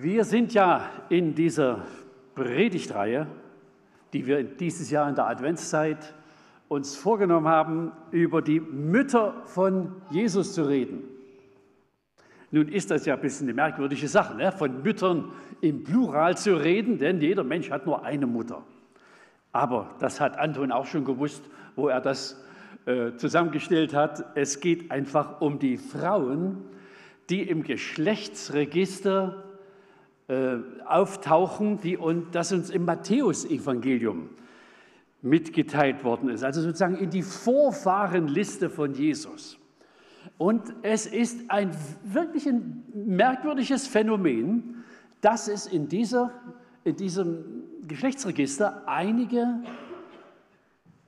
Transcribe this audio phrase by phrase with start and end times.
[0.00, 1.82] Wir sind ja in dieser
[2.36, 3.26] Predigtreihe,
[4.12, 6.14] die wir dieses Jahr in der Adventszeit
[6.68, 11.02] uns vorgenommen haben, über die Mütter von Jesus zu reden.
[12.52, 14.52] Nun ist das ja ein bisschen eine merkwürdige Sache, ne?
[14.52, 15.32] von Müttern
[15.62, 18.62] im Plural zu reden, denn jeder Mensch hat nur eine Mutter.
[19.50, 21.42] Aber das hat Anton auch schon gewusst,
[21.74, 22.40] wo er das
[22.86, 24.24] äh, zusammengestellt hat.
[24.36, 26.58] Es geht einfach um die Frauen,
[27.30, 29.42] die im Geschlechtsregister
[30.84, 34.28] auftauchen, die und das uns im Matthäusevangelium
[35.22, 39.58] mitgeteilt worden ist, also sozusagen in die Vorfahrenliste von Jesus.
[40.36, 41.70] Und es ist ein
[42.04, 44.84] wirklich ein merkwürdiges Phänomen,
[45.20, 46.30] dass es in, dieser,
[46.84, 49.62] in diesem Geschlechtsregister einige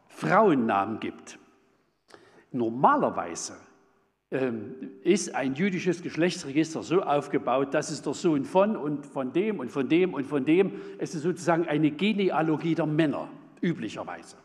[0.09, 1.39] Frauennamen gibt.
[2.53, 3.55] Normalerweise
[5.03, 9.73] ist ein jüdisches Geschlechtsregister so aufgebaut, dass es der Sohn von und von dem und
[9.73, 13.29] von dem und von dem, es ist sozusagen eine Genealogie der Männer,
[13.61, 14.37] üblicherweise.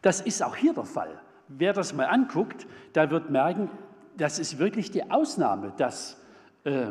[0.00, 1.20] Das ist auch hier der Fall.
[1.48, 3.70] Wer das mal anguckt, der wird merken,
[4.16, 6.18] das ist wirklich die Ausnahme, dass
[6.64, 6.86] äh,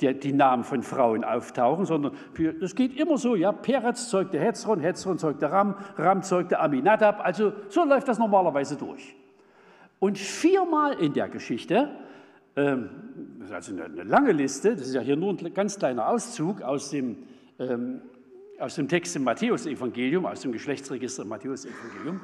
[0.00, 2.12] die, die, Namen von Frauen auftauchen, sondern
[2.60, 7.54] es geht immer so, ja, Peretz zeugte Hezron, Hezron zeugte Ram, Ram zeugte Aminadab, also
[7.68, 9.16] so läuft das normalerweise durch.
[9.98, 11.90] Und viermal in der Geschichte,
[12.54, 12.90] ähm,
[13.38, 16.08] das ist also eine, eine, lange Liste, das ist ja hier nur ein ganz kleiner
[16.08, 17.24] Auszug aus dem,
[17.58, 18.02] ähm,
[18.58, 22.20] aus dem Text im Matthäusevangelium, aus dem Geschlechtsregister im Matthäusevangelium,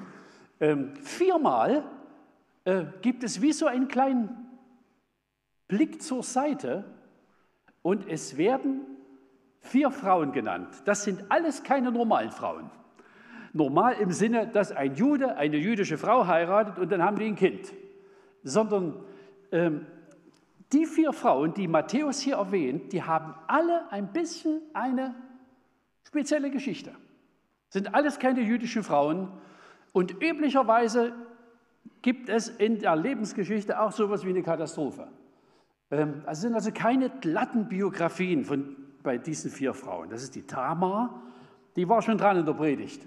[0.60, 1.84] ähm, viermal
[2.64, 4.30] äh, gibt es wie so einen kleinen
[5.68, 6.84] Blick zur Seite
[7.82, 8.82] und es werden
[9.60, 10.68] vier Frauen genannt.
[10.84, 12.70] Das sind alles keine normalen Frauen.
[13.52, 17.36] Normal im Sinne, dass ein Jude eine jüdische Frau heiratet und dann haben die ein
[17.36, 17.72] Kind.
[18.42, 19.04] Sondern
[19.50, 19.86] ähm,
[20.72, 25.14] die vier Frauen, die Matthäus hier erwähnt, die haben alle ein bisschen eine
[26.04, 26.92] spezielle Geschichte.
[27.68, 29.28] Sind alles keine jüdischen Frauen
[29.92, 31.12] und üblicherweise
[32.00, 35.08] gibt es in der Lebensgeschichte auch so etwas wie eine Katastrophe.
[35.90, 40.08] Ähm, also sind also keine glatten Biografien von, bei diesen vier Frauen.
[40.10, 41.22] Das ist die Tamar,
[41.76, 43.06] die war schon dran in der Predigt.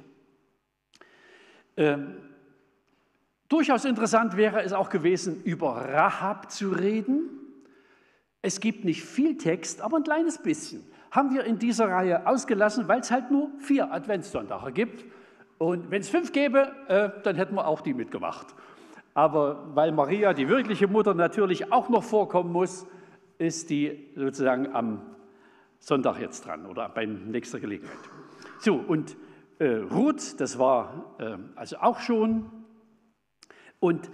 [1.78, 2.16] Ähm,
[3.50, 7.30] durchaus interessant wäre es auch gewesen, über Rahab zu reden.
[8.42, 10.86] Es gibt nicht viel Text, aber ein kleines bisschen.
[11.12, 15.06] Haben wir in dieser Reihe ausgelassen, weil es halt nur vier Adventssonntage gibt.
[15.58, 18.48] Und wenn es fünf gäbe, äh, dann hätten wir auch die mitgemacht.
[19.14, 22.86] Aber weil Maria, die wirkliche Mutter, natürlich auch noch vorkommen muss,
[23.38, 25.02] ist die sozusagen am
[25.80, 27.98] Sonntag jetzt dran oder bei nächster Gelegenheit.
[28.60, 29.16] So, und
[29.60, 32.50] äh, Ruth, das war äh, also auch schon.
[33.80, 34.10] Und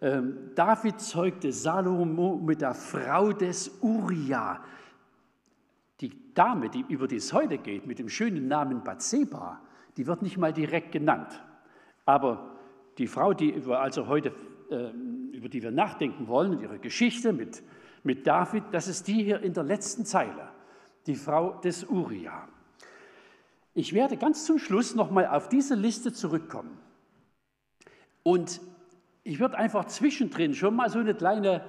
[0.00, 0.22] äh,
[0.54, 4.62] David zeugte Salomo mit der Frau des Uriah.
[6.00, 9.60] Die Dame, die, über die es heute geht, mit dem schönen Namen Bathseba,
[9.96, 11.42] die wird nicht mal direkt genannt.
[12.06, 12.56] Aber
[12.98, 14.32] die Frau, die wir also heute,
[14.70, 14.90] äh,
[15.36, 17.62] über die wir nachdenken wollen, ihre Geschichte mit,
[18.02, 20.48] mit David, das ist die hier in der letzten Zeile,
[21.06, 22.48] die Frau des Uriah.
[23.74, 26.76] Ich werde ganz zum Schluss nochmal auf diese Liste zurückkommen.
[28.22, 28.60] Und
[29.22, 31.64] ich würde einfach zwischendrin schon mal so eine kleine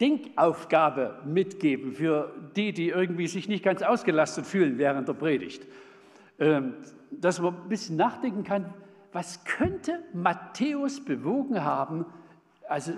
[0.00, 5.66] Denkaufgabe mitgeben für die, die irgendwie sich nicht ganz ausgelastet fühlen während der Predigt.
[6.38, 6.74] Ähm,
[7.10, 8.74] dass man ein bisschen nachdenken kann,
[9.12, 12.04] was könnte Matthäus bewogen haben,
[12.68, 12.92] also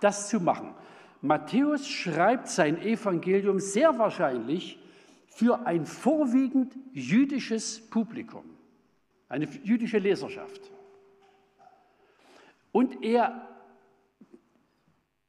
[0.00, 0.74] das zu machen.
[1.20, 4.78] Matthäus schreibt sein Evangelium sehr wahrscheinlich
[5.36, 8.44] für ein vorwiegend jüdisches Publikum,
[9.28, 10.72] eine jüdische Leserschaft.
[12.72, 13.46] Und er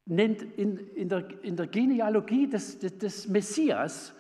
[0.06, 4.14] nennt in, in, der, in der Genealogie des, des, des Messias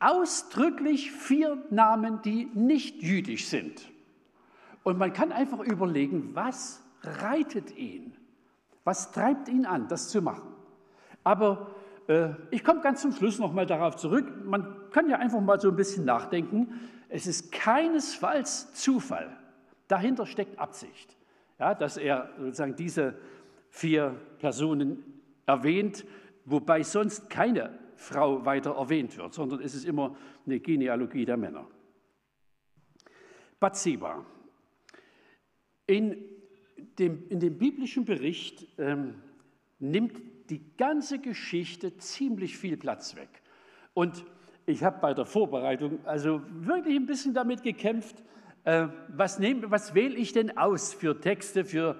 [0.00, 3.88] ausdrücklich vier Namen, die nicht jüdisch sind.
[4.82, 8.16] Und man kann einfach überlegen, was reitet ihn?
[8.82, 10.52] Was treibt ihn an, das zu machen?
[11.22, 11.70] Aber
[12.08, 14.44] äh, ich komme ganz zum Schluss nochmal darauf zurück.
[14.44, 16.80] Man kann ja einfach mal so ein bisschen nachdenken.
[17.08, 19.36] Es ist keinesfalls Zufall.
[19.88, 21.16] Dahinter steckt Absicht,
[21.58, 23.14] ja, dass er sozusagen diese
[23.70, 25.02] vier Personen
[25.46, 26.04] erwähnt,
[26.44, 30.16] wobei sonst keine Frau weiter erwähnt wird, sondern es ist immer
[30.46, 31.66] eine Genealogie der Männer.
[33.58, 34.24] Bathseba.
[35.86, 36.16] In
[36.98, 39.16] dem, in dem biblischen Bericht ähm,
[39.78, 40.20] nimmt
[40.50, 43.28] die ganze Geschichte ziemlich viel Platz weg.
[43.92, 44.24] Und
[44.66, 48.22] ich habe bei der Vorbereitung also wirklich ein bisschen damit gekämpft,
[48.64, 51.96] äh, was, was wähle ich denn aus für Texte für,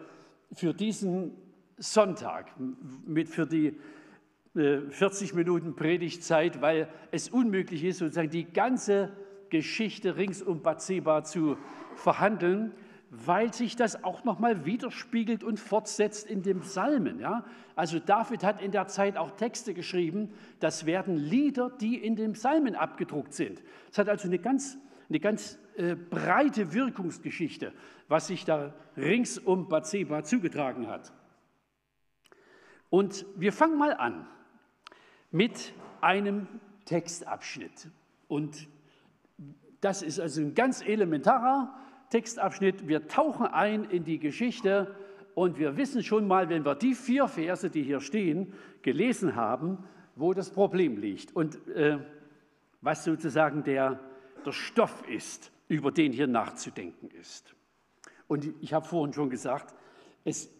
[0.52, 1.32] für diesen
[1.78, 2.52] Sonntag,
[3.06, 3.78] mit, für die
[4.54, 9.12] 40 Minuten Predigtzeit, weil es unmöglich ist, sozusagen die ganze
[9.48, 11.56] Geschichte rings um Bathseba zu
[11.94, 12.72] verhandeln,
[13.10, 17.18] weil sich das auch nochmal widerspiegelt und fortsetzt in dem Psalmen.
[17.18, 17.44] Ja?
[17.74, 22.34] Also David hat in der Zeit auch Texte geschrieben, das werden Lieder, die in den
[22.34, 23.62] Psalmen abgedruckt sind.
[23.90, 24.78] Es hat also eine ganz,
[25.08, 27.72] eine ganz äh, breite Wirkungsgeschichte,
[28.06, 31.12] was sich da rings um Bathseba zugetragen hat.
[32.90, 34.28] Und wir fangen mal an
[35.32, 36.46] mit einem
[36.84, 37.88] Textabschnitt.
[38.28, 38.68] Und
[39.80, 41.74] das ist also ein ganz elementarer
[42.10, 42.86] Textabschnitt.
[42.88, 44.94] Wir tauchen ein in die Geschichte
[45.34, 48.52] und wir wissen schon mal, wenn wir die vier Verse, die hier stehen,
[48.82, 49.78] gelesen haben,
[50.16, 51.98] wo das Problem liegt und äh,
[52.80, 54.00] was sozusagen der,
[54.44, 57.54] der Stoff ist, über den hier nachzudenken ist.
[58.26, 59.74] Und ich habe vorhin schon gesagt,
[60.24, 60.50] es,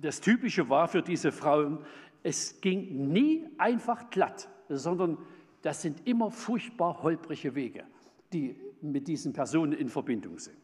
[0.00, 1.78] das Typische war für diese Frauen,
[2.22, 5.18] es ging nie einfach glatt, sondern
[5.62, 7.84] das sind immer furchtbar holprige Wege,
[8.32, 10.59] die mit diesen Personen in Verbindung sind.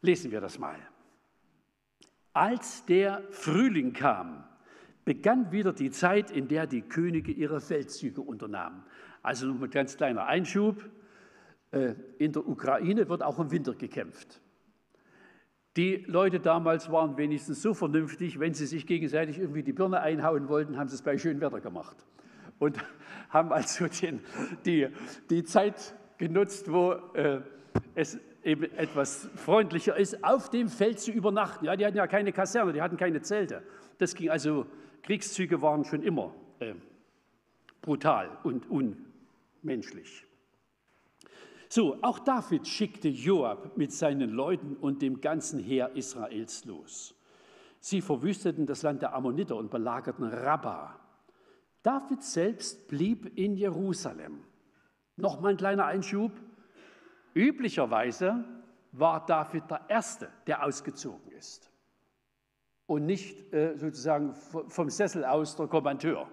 [0.00, 0.78] Lesen wir das mal.
[2.32, 4.44] Als der Frühling kam,
[5.04, 8.84] begann wieder die Zeit, in der die Könige ihre Feldzüge unternahmen.
[9.22, 10.84] Also noch ein ganz kleiner Einschub.
[11.70, 14.40] Äh, in der Ukraine wird auch im Winter gekämpft.
[15.76, 20.48] Die Leute damals waren wenigstens so vernünftig, wenn sie sich gegenseitig irgendwie die Birne einhauen
[20.48, 21.96] wollten, haben sie es bei schönem Wetter gemacht.
[22.58, 22.78] Und
[23.30, 24.20] haben also den,
[24.64, 24.88] die,
[25.30, 27.40] die Zeit genutzt, wo äh,
[27.94, 28.18] es
[28.48, 31.66] eben etwas freundlicher ist, auf dem Feld zu übernachten.
[31.66, 33.62] Ja, die hatten ja keine Kaserne, die hatten keine Zelte.
[33.98, 34.66] Das ging also,
[35.02, 36.74] Kriegszüge waren schon immer äh,
[37.82, 40.24] brutal und unmenschlich.
[41.68, 47.14] So, auch David schickte Joab mit seinen Leuten und dem ganzen Heer Israels los.
[47.80, 50.98] Sie verwüsteten das Land der Ammoniter und belagerten Rabbah.
[51.82, 54.40] David selbst blieb in Jerusalem.
[55.16, 56.32] Nochmal ein kleiner Einschub.
[57.34, 58.44] Üblicherweise
[58.92, 61.70] war David der Erste, der ausgezogen ist
[62.86, 66.26] und nicht äh, sozusagen vom Sessel aus der Kommandeur.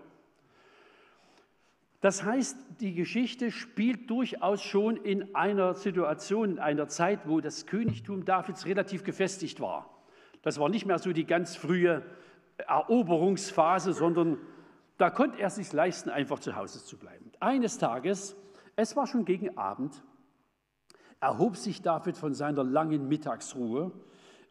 [2.00, 7.66] Das heißt, die Geschichte spielt durchaus schon in einer Situation, in einer Zeit, wo das
[7.66, 9.90] Königtum Davids relativ gefestigt war.
[10.44, 12.04] Das war nicht mehr so die ganz frühe
[12.58, 14.38] Eroberungsphase, sondern
[14.98, 17.32] da konnte er sich leisten, einfach zu Hause zu bleiben.
[17.40, 18.36] Eines Tages,
[18.76, 20.04] es war schon gegen Abend,
[21.26, 23.92] erhob sich David von seiner langen Mittagsruhe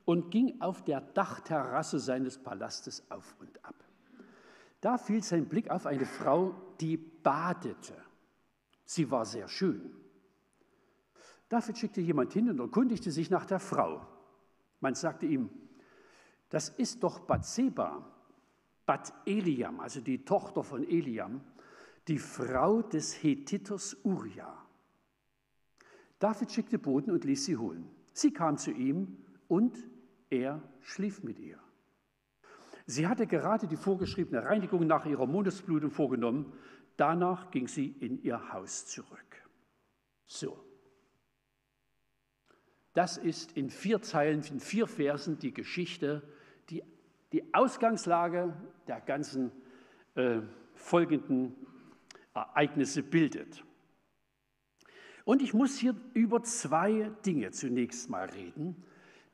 [0.05, 3.77] und ging auf der Dachterrasse seines Palastes auf und ab.
[4.81, 7.95] Da fiel sein Blick auf eine Frau, die badete.
[8.85, 9.95] Sie war sehr schön.
[11.49, 14.05] David schickte jemand hin und erkundigte sich nach der Frau.
[14.81, 15.51] Man sagte ihm,
[16.49, 18.05] das ist doch Bathseba,
[18.85, 21.41] Bat Eliam, also die Tochter von Eliam,
[22.09, 24.64] die Frau des Hethiters Uriah.
[26.25, 27.87] David schickte Boten und ließ sie holen.
[28.15, 29.77] Sie kam zu ihm und
[30.31, 31.59] er schlief mit ihr.
[32.87, 36.51] Sie hatte gerade die vorgeschriebene Reinigung nach ihrer Monatsblutung vorgenommen.
[36.97, 39.47] Danach ging sie in ihr Haus zurück.
[40.25, 40.59] So.
[42.95, 46.23] Das ist in vier Zeilen, in vier Versen die Geschichte,
[46.71, 46.83] die
[47.33, 48.57] die Ausgangslage
[48.87, 49.53] der ganzen
[50.15, 50.41] äh,
[50.73, 51.55] folgenden
[52.33, 53.63] Ereignisse bildet.
[55.25, 58.77] Und ich muss hier über zwei Dinge zunächst mal reden,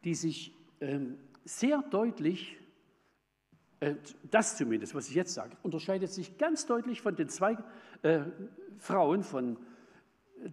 [0.04, 2.58] die sich ähm, sehr deutlich
[3.80, 3.96] äh,
[4.30, 7.56] das zumindest, was ich jetzt sage, unterscheidet sich ganz deutlich von den zwei
[8.02, 8.20] äh,
[8.78, 9.56] Frauen von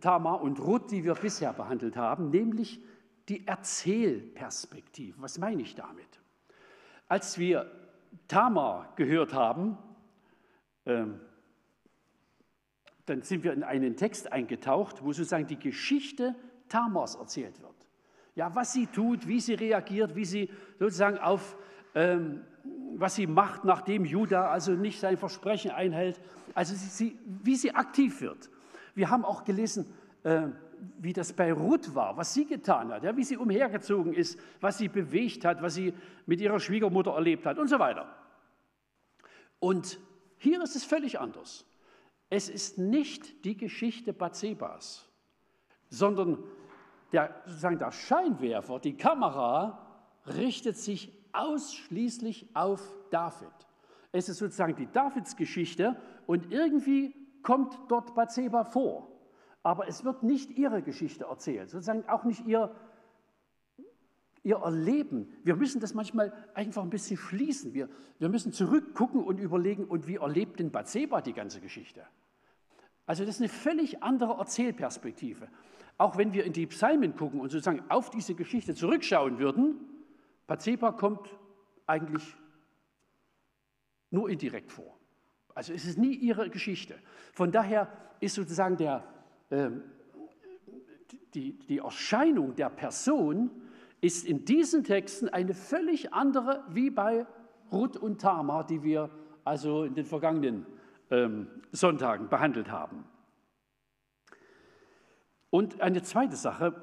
[0.01, 2.81] Tamar und Ruth, die wir bisher behandelt haben, nämlich
[3.29, 5.21] die Erzählperspektive.
[5.21, 6.07] Was meine ich damit?
[7.07, 7.69] Als wir
[8.27, 9.77] Tamar gehört haben,
[10.85, 11.05] äh,
[13.07, 16.35] dann sind wir in einen Text eingetaucht, wo sozusagen die Geschichte
[16.69, 17.73] Tamars erzählt wird.
[18.35, 20.49] Ja, was sie tut, wie sie reagiert, wie sie
[20.79, 21.57] sozusagen auf
[21.95, 22.43] ähm,
[22.95, 26.19] was sie macht, nachdem Judah also nicht sein Versprechen einhält,
[26.53, 28.49] also sie, wie sie aktiv wird.
[28.95, 29.85] Wir haben auch gelesen,
[30.23, 30.47] äh,
[30.99, 34.77] wie das bei Ruth war, was sie getan hat, ja, wie sie umhergezogen ist, was
[34.77, 35.93] sie bewegt hat, was sie
[36.25, 38.07] mit ihrer Schwiegermutter erlebt hat und so weiter.
[39.59, 39.99] Und
[40.37, 41.65] hier ist es völlig anders.
[42.29, 45.07] Es ist nicht die Geschichte Bathsebas,
[45.89, 46.43] sondern
[47.11, 49.87] der, sozusagen der Scheinwerfer, die Kamera
[50.25, 53.47] richtet sich ausschließlich auf David.
[54.11, 59.07] Es ist sozusagen die Davidsgeschichte und irgendwie kommt dort Bathseba vor.
[59.63, 62.73] Aber es wird nicht ihre Geschichte erzählt, sozusagen auch nicht ihr,
[64.47, 65.27] ihr Erleben.
[65.43, 67.73] Wir müssen das manchmal einfach ein bisschen schließen.
[67.73, 72.05] Wir, wir müssen zurückgucken und überlegen, und wie erlebt denn Bathseba die ganze Geschichte?
[73.05, 75.49] Also das ist eine völlig andere Erzählperspektive.
[75.97, 79.81] Auch wenn wir in die Psalmen gucken und sozusagen auf diese Geschichte zurückschauen würden,
[80.47, 81.27] Bathseba kommt
[81.85, 82.23] eigentlich
[84.11, 84.97] nur indirekt vor.
[85.55, 86.95] Also es ist nie ihre Geschichte.
[87.33, 89.03] Von daher ist sozusagen der,
[89.49, 89.71] äh,
[91.33, 93.51] die, die Erscheinung der Person
[94.07, 97.27] ist in diesen Texten eine völlig andere wie bei
[97.73, 99.09] Ruth und Tamar, die wir
[99.43, 100.65] also in den vergangenen
[101.11, 103.03] ähm, Sonntagen behandelt haben.
[105.49, 106.73] Und eine zweite Sache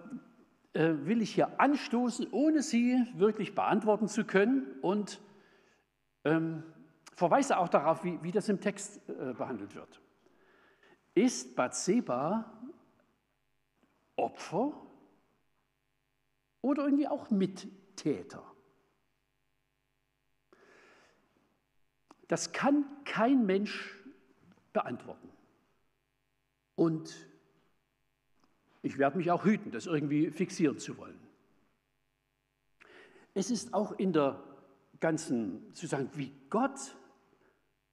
[0.75, 5.19] äh, will ich hier anstoßen, ohne sie wirklich beantworten zu können und
[6.25, 6.63] ähm,
[7.15, 10.03] verweise auch darauf, wie, wie das im Text äh, behandelt wird.
[11.15, 12.53] Ist Bathseba
[14.17, 14.75] Opfer
[16.65, 18.43] oder irgendwie auch Mittäter?
[22.27, 24.03] Das kann kein Mensch
[24.73, 25.29] beantworten.
[26.75, 27.15] Und
[28.81, 31.21] ich werde mich auch hüten, das irgendwie fixieren zu wollen.
[33.35, 34.43] Es ist auch in der
[35.01, 36.97] ganzen, zu sagen, wie Gott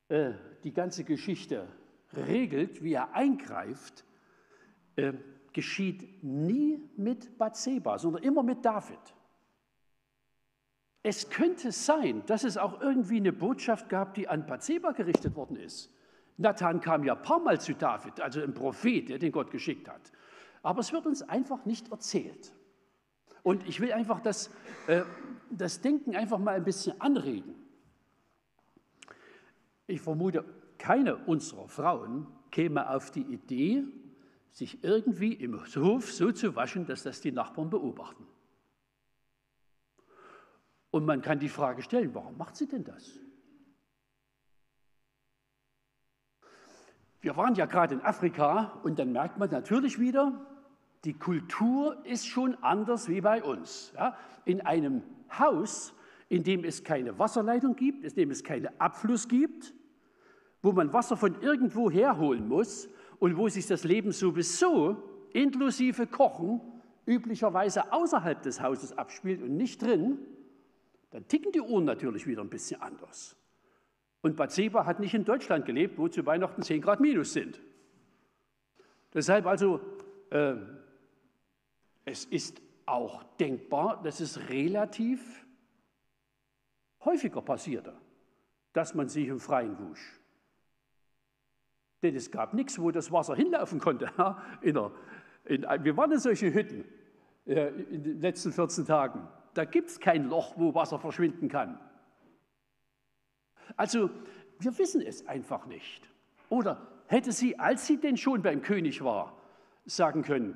[0.07, 0.31] äh,
[0.63, 1.67] die ganze Geschichte
[2.13, 4.05] regelt, wie er eingreift,
[4.95, 5.11] äh,
[5.53, 8.99] geschieht nie mit Bathseba, sondern immer mit David.
[11.03, 15.57] Es könnte sein, dass es auch irgendwie eine Botschaft gab, die an Bathseba gerichtet worden
[15.57, 15.91] ist.
[16.37, 19.87] Nathan kam ja ein paar Mal zu David, also ein Prophet, der den Gott geschickt
[19.87, 20.11] hat.
[20.63, 22.53] Aber es wird uns einfach nicht erzählt.
[23.43, 24.51] Und ich will einfach das,
[24.87, 25.01] äh,
[25.49, 27.55] das Denken einfach mal ein bisschen anregen.
[29.87, 30.45] Ich vermute,
[30.77, 33.83] keine unserer Frauen käme auf die Idee,
[34.51, 38.27] sich irgendwie im Hof so zu waschen, dass das die Nachbarn beobachten.
[40.91, 43.17] Und man kann die Frage stellen, warum macht sie denn das?
[47.21, 50.45] Wir waren ja gerade in Afrika und dann merkt man natürlich wieder,
[51.05, 53.93] die Kultur ist schon anders wie bei uns.
[53.95, 54.17] Ja?
[54.43, 55.03] In einem
[55.37, 55.93] Haus,
[56.29, 59.73] in dem es keine Wasserleitung gibt, in dem es keinen Abfluss gibt,
[60.61, 62.89] wo man Wasser von irgendwo herholen muss
[63.21, 64.97] und wo sich das Leben sowieso
[65.31, 66.59] inklusive Kochen
[67.05, 70.17] üblicherweise außerhalb des Hauses abspielt und nicht drin,
[71.11, 73.35] dann ticken die Uhren natürlich wieder ein bisschen anders.
[74.21, 77.61] Und Bathseba hat nicht in Deutschland gelebt, wo zu Weihnachten 10 Grad minus sind.
[79.13, 79.79] Deshalb also,
[80.31, 80.55] äh,
[82.05, 85.45] es ist auch denkbar, dass es relativ
[87.05, 87.93] häufiger passierte,
[88.73, 90.20] dass man sich im Freien wusch.
[92.01, 94.11] Denn es gab nichts, wo das Wasser hinlaufen konnte.
[94.61, 94.91] In der,
[95.45, 96.85] in, wir waren in solchen Hütten
[97.45, 99.27] äh, in den letzten 14 Tagen.
[99.53, 101.79] Da gibt es kein Loch, wo Wasser verschwinden kann.
[103.75, 104.09] Also
[104.59, 106.07] wir wissen es einfach nicht.
[106.49, 109.37] Oder hätte sie, als sie denn schon beim König war,
[109.85, 110.55] sagen können,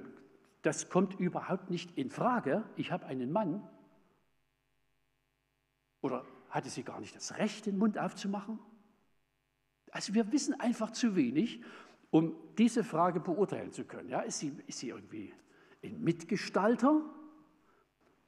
[0.61, 3.67] das kommt überhaupt nicht in Frage, ich habe einen Mann.
[6.01, 8.59] Oder hatte sie gar nicht das Recht, den Mund aufzumachen?
[9.95, 11.63] Also wir wissen einfach zu wenig,
[12.11, 14.09] um diese Frage beurteilen zu können.
[14.09, 15.33] Ja, ist, sie, ist sie irgendwie
[15.81, 17.01] ein Mitgestalter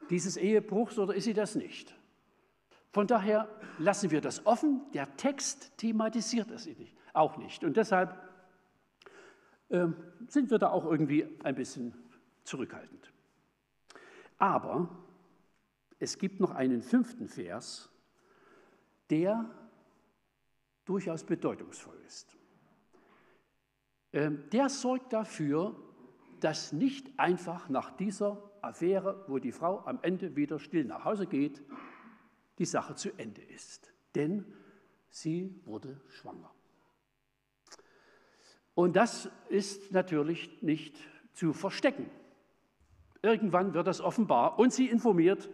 [0.09, 1.93] dieses Ehebruchs oder ist sie das nicht?
[2.93, 4.79] Von daher lassen wir das offen.
[4.93, 6.69] Der Text thematisiert es
[7.11, 7.65] auch nicht.
[7.65, 8.17] Und deshalb
[9.67, 9.87] äh,
[10.29, 11.93] sind wir da auch irgendwie ein bisschen
[12.45, 13.11] zurückhaltend.
[14.37, 14.87] Aber
[15.99, 17.89] es gibt noch einen fünften Vers,
[19.09, 19.51] der
[20.87, 22.37] durchaus bedeutungsvoll ist.
[24.13, 25.75] Ähm, der sorgt dafür,
[26.39, 31.27] dass nicht einfach nach dieser Affäre, wo die Frau am Ende wieder still nach Hause
[31.27, 31.61] geht,
[32.57, 33.93] die Sache zu Ende ist.
[34.15, 34.45] Denn
[35.09, 36.51] sie wurde schwanger.
[38.73, 40.95] Und das ist natürlich nicht
[41.33, 42.09] zu verstecken.
[43.21, 45.49] Irgendwann wird das offenbar und sie informiert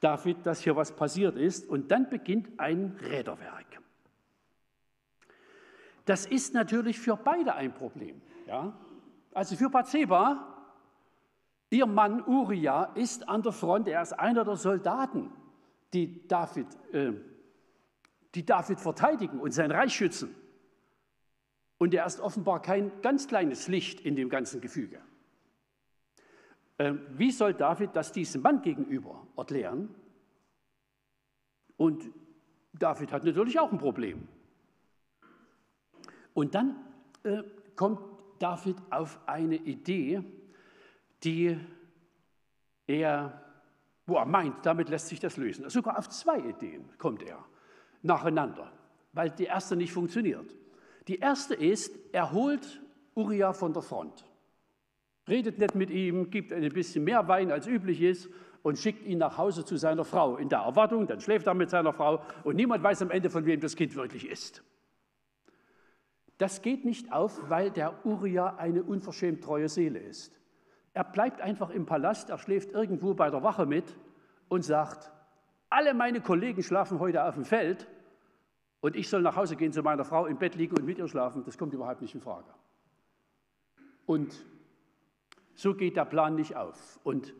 [0.00, 3.81] David, dass hier was passiert ist und dann beginnt ein Räderwerk.
[6.04, 8.20] Das ist natürlich für beide ein Problem.
[8.46, 8.72] Ja?
[9.32, 10.66] Also für Bathseba,
[11.70, 15.32] ihr Mann Uriah ist an der Front, er ist einer der Soldaten
[15.92, 17.12] die David, äh,
[18.34, 20.34] die David verteidigen und sein Reich schützen.
[21.78, 25.00] Und er ist offenbar kein ganz kleines Licht in dem ganzen Gefüge.
[26.78, 29.94] Äh, wie soll David das diesem Mann gegenüber erklären?
[31.76, 32.10] Und
[32.72, 34.28] David hat natürlich auch ein Problem.
[36.34, 36.76] Und dann
[37.24, 37.42] äh,
[37.76, 38.00] kommt
[38.38, 40.22] David auf eine Idee,
[41.22, 41.58] die
[42.86, 43.42] er
[44.06, 45.68] wo er meint, damit lässt sich das lösen.
[45.70, 47.44] Sogar auf zwei Ideen kommt er
[48.02, 48.72] nacheinander,
[49.12, 50.54] weil die erste nicht funktioniert.
[51.08, 52.80] Die erste ist, er holt
[53.14, 54.24] Uriah von der Front,
[55.28, 58.28] redet nicht mit ihm, gibt ein bisschen mehr Wein als üblich ist
[58.62, 61.70] und schickt ihn nach Hause zu seiner Frau in der Erwartung, dann schläft er mit
[61.70, 64.62] seiner Frau und niemand weiß am Ende, von wem das Kind wirklich ist.
[66.38, 70.40] Das geht nicht auf, weil der Uriah eine unverschämt treue Seele ist.
[70.94, 73.96] Er bleibt einfach im Palast, er schläft irgendwo bei der Wache mit
[74.48, 75.10] und sagt,
[75.70, 77.88] alle meine Kollegen schlafen heute auf dem Feld
[78.80, 81.08] und ich soll nach Hause gehen zu meiner Frau im Bett liegen und mit ihr
[81.08, 82.52] schlafen, das kommt überhaupt nicht in Frage.
[84.04, 84.44] Und
[85.54, 87.00] so geht der Plan nicht auf.
[87.04, 87.34] Und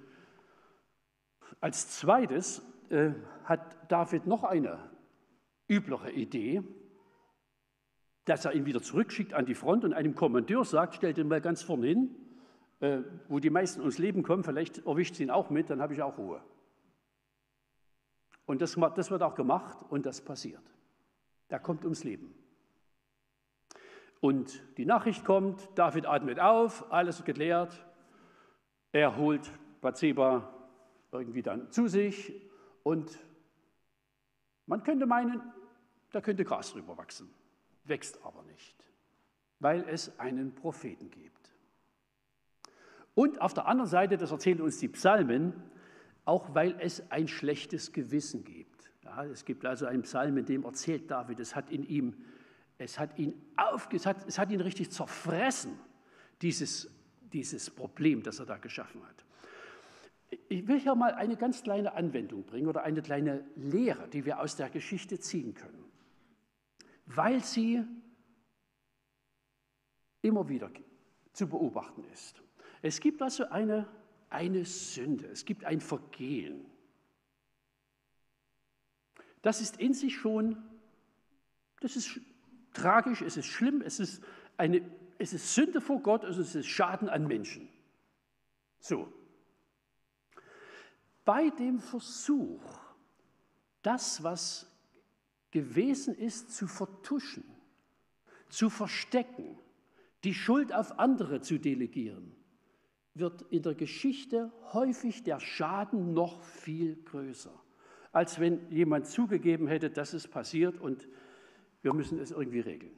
[1.60, 3.10] als zweites äh,
[3.44, 4.78] hat David noch eine
[5.68, 6.62] üblere Idee,
[8.24, 11.40] dass er ihn wieder zurückschickt an die Front und einem Kommandeur sagt, stellt ihn mal
[11.40, 12.14] ganz vorne hin,
[12.80, 12.98] äh,
[13.28, 16.02] wo die meisten ums Leben kommen, vielleicht erwischt sie ihn auch mit, dann habe ich
[16.02, 16.42] auch Ruhe.
[18.46, 20.62] Und das, das wird auch gemacht und das passiert.
[21.48, 22.34] Er kommt ums Leben.
[24.20, 27.84] Und die Nachricht kommt, David atmet auf, alles geklärt.
[28.92, 29.50] Er holt
[29.80, 30.52] Bathseba
[31.10, 32.32] irgendwie dann zu sich
[32.82, 33.18] und
[34.66, 35.42] man könnte meinen,
[36.12, 37.32] da könnte Gras drüber wachsen,
[37.84, 38.76] wächst aber nicht,
[39.58, 41.52] weil es einen Propheten gibt.
[43.14, 45.52] Und auf der anderen Seite, das erzählen uns die Psalmen,
[46.24, 48.90] auch weil es ein schlechtes Gewissen gibt.
[49.04, 52.14] Ja, es gibt also einen Psalm, in dem erzählt David, es hat in ihm,
[52.78, 55.78] es hat ihn aufge, es hat, es hat ihn richtig zerfressen,
[56.40, 56.90] dieses,
[57.32, 59.24] dieses Problem, das er da geschaffen hat.
[60.48, 64.40] Ich will hier mal eine ganz kleine Anwendung bringen oder eine kleine Lehre, die wir
[64.40, 65.81] aus der Geschichte ziehen können,
[67.06, 67.84] weil sie
[70.22, 70.70] immer wieder
[71.32, 72.42] zu beobachten ist.
[72.80, 73.88] Es gibt also eine,
[74.30, 76.64] eine Sünde, es gibt ein Vergehen.
[79.42, 80.56] Das ist in sich schon,
[81.80, 82.20] das ist
[82.72, 84.22] tragisch, es ist schlimm, es ist,
[84.56, 84.82] eine,
[85.18, 87.68] es ist Sünde vor Gott, also es ist Schaden an Menschen.
[88.78, 89.12] So,
[91.24, 92.62] bei dem Versuch,
[93.82, 94.71] das, was
[95.52, 97.44] gewesen ist, zu vertuschen,
[98.48, 99.58] zu verstecken,
[100.24, 102.34] die Schuld auf andere zu delegieren,
[103.14, 107.52] wird in der Geschichte häufig der Schaden noch viel größer,
[108.10, 111.06] als wenn jemand zugegeben hätte, dass es passiert und
[111.82, 112.96] wir müssen es irgendwie regeln.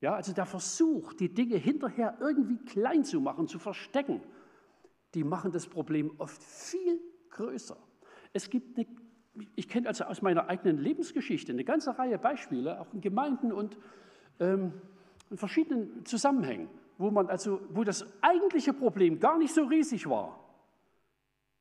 [0.00, 4.22] Ja, also der Versuch, die Dinge hinterher irgendwie klein zu machen, zu verstecken,
[5.14, 7.76] die machen das Problem oft viel größer.
[8.32, 8.86] Es gibt eine,
[9.56, 13.76] ich kenne also aus meiner eigenen Lebensgeschichte eine ganze Reihe Beispiele, auch in Gemeinden und
[14.40, 14.72] ähm,
[15.30, 20.38] in verschiedenen Zusammenhängen, wo man also, wo das eigentliche Problem gar nicht so riesig war,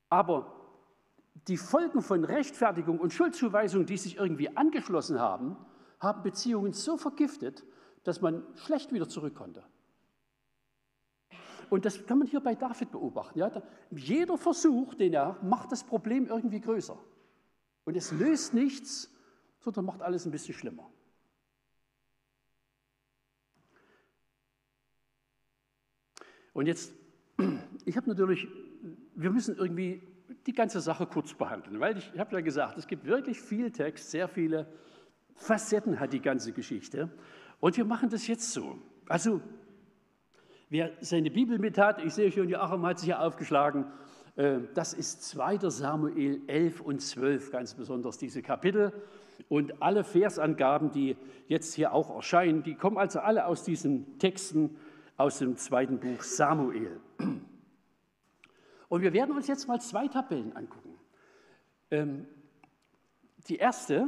[0.09, 0.53] aber
[1.47, 5.57] die Folgen von Rechtfertigung und Schuldzuweisung, die sich irgendwie angeschlossen haben,
[5.99, 7.63] haben Beziehungen so vergiftet,
[8.03, 9.63] dass man schlecht wieder zurück konnte.
[11.69, 13.39] Und das kann man hier bei David beobachten.
[13.39, 13.51] Ja?
[13.91, 16.97] Jeder Versuch, den er macht, das Problem irgendwie größer.
[17.87, 19.09] Und es löst nichts,
[19.59, 20.91] sondern macht alles ein bisschen schlimmer.
[26.51, 26.91] Und jetzt,
[27.85, 28.45] ich habe natürlich,
[29.15, 30.03] wir müssen irgendwie
[30.45, 33.71] die ganze Sache kurz behandeln, weil ich, ich habe ja gesagt, es gibt wirklich viel
[33.71, 34.67] Text, sehr viele
[35.35, 37.09] Facetten hat die ganze Geschichte.
[37.61, 38.77] Und wir machen das jetzt so.
[39.07, 39.41] Also
[40.69, 43.85] Wer seine Bibel mit hat, ich sehe schon, Joachim hat sich ja aufgeschlagen,
[44.73, 45.69] das ist 2.
[45.69, 48.93] Samuel 11 und 12, ganz besonders diese Kapitel.
[49.49, 54.77] Und alle Versangaben, die jetzt hier auch erscheinen, die kommen also alle aus diesen Texten
[55.15, 56.99] aus dem zweiten Buch Samuel.
[58.89, 60.95] Und wir werden uns jetzt mal zwei Tabellen angucken.
[61.89, 62.27] Ähm,
[63.47, 64.07] die erste,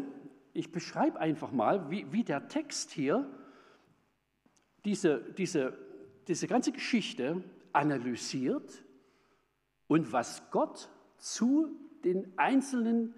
[0.54, 3.28] ich beschreibe einfach mal, wie, wie der Text hier
[4.86, 5.74] diese, diese
[6.30, 8.84] diese ganze Geschichte analysiert
[9.90, 11.76] und was Gott zu
[12.06, 13.14] den einzelnen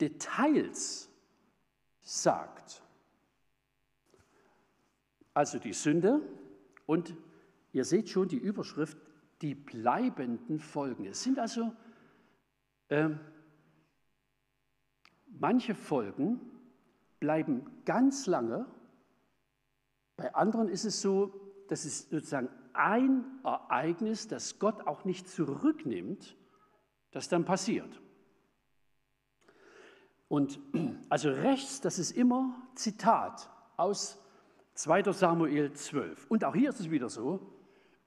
[0.00, 1.08] Details
[2.00, 2.82] sagt.
[5.34, 6.20] Also die Sünde
[6.86, 7.14] und
[7.72, 8.98] ihr seht schon die Überschrift,
[9.42, 11.04] die bleibenden Folgen.
[11.04, 11.72] Es sind also
[12.88, 13.10] äh,
[15.26, 16.40] manche Folgen
[17.20, 18.66] bleiben ganz lange,
[20.16, 21.32] bei anderen ist es so,
[21.68, 26.36] das ist sozusagen ein Ereignis, das Gott auch nicht zurücknimmt,
[27.10, 28.00] das dann passiert.
[30.28, 30.60] Und
[31.08, 34.18] also rechts, das ist immer Zitat aus
[34.74, 35.12] 2.
[35.12, 36.26] Samuel 12.
[36.28, 37.40] Und auch hier ist es wieder so,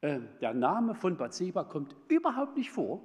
[0.02, 3.02] äh, der Name von Bathseba kommt überhaupt nicht vor,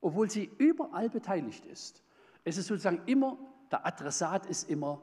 [0.00, 2.02] obwohl sie überall beteiligt ist.
[2.44, 3.38] Es ist sozusagen immer,
[3.70, 5.00] der Adressat ist immer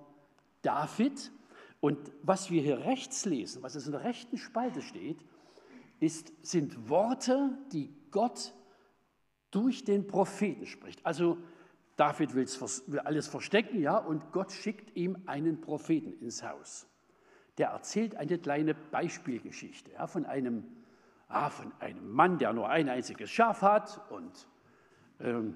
[0.61, 1.31] David.
[1.79, 5.23] Und was wir hier rechts lesen, was in der rechten Spalte steht,
[5.99, 8.53] ist, sind Worte, die Gott
[9.51, 11.05] durch den Propheten spricht.
[11.05, 11.37] Also
[11.95, 16.87] David will alles verstecken, ja, und Gott schickt ihm einen Propheten ins Haus.
[17.57, 20.63] Der erzählt eine kleine Beispielgeschichte ja, von, einem,
[21.27, 24.47] ah, von einem Mann, der nur ein einziges Schaf hat und
[25.19, 25.55] ähm,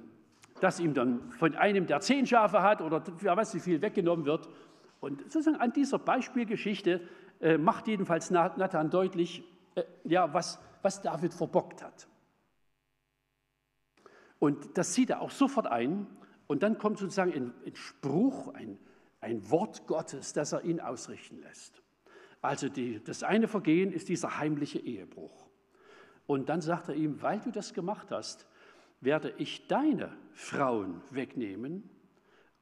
[0.62, 4.26] das ihm dann von einem, der zehn Schafe hat oder wer weiß wie viel weggenommen
[4.26, 4.50] wird.
[5.00, 7.02] Und sozusagen an dieser Beispielgeschichte
[7.40, 9.44] äh, macht jedenfalls Nathan deutlich,
[9.76, 12.08] äh, ja, was, was David verbockt hat.
[14.40, 16.08] Und das sieht er auch sofort ein.
[16.48, 18.80] Und dann kommt sozusagen ein, ein Spruch, ein,
[19.20, 21.82] ein Wort Gottes, das er ihn ausrichten lässt.
[22.42, 25.48] Also die, das eine Vergehen ist dieser heimliche Ehebruch.
[26.26, 28.48] Und dann sagt er ihm, weil du das gemacht hast,
[29.00, 31.90] werde ich deine Frauen wegnehmen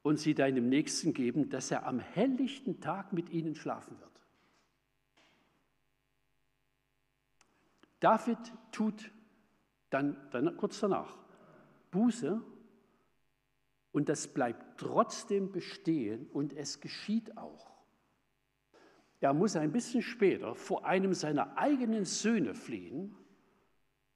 [0.01, 4.18] und sie deinem Nächsten geben, dass er am helllichten Tag mit ihnen schlafen wird.
[7.99, 8.39] David
[8.71, 9.11] tut
[9.89, 11.17] dann, dann kurz danach
[11.91, 12.41] Buße
[13.91, 17.69] und das bleibt trotzdem bestehen und es geschieht auch.
[19.19, 23.15] Er muss ein bisschen später vor einem seiner eigenen Söhne fliehen,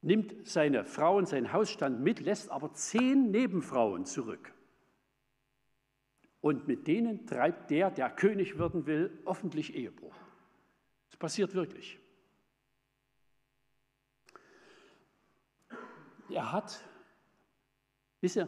[0.01, 4.53] nimmt seine Frau und seinen Hausstand mit, lässt aber zehn Nebenfrauen zurück.
[6.39, 10.15] Und mit denen treibt der, der König werden will, öffentlich Ehebruch.
[11.09, 11.99] Das passiert wirklich.
[16.29, 16.79] Er hat,
[18.21, 18.47] wisst ihr,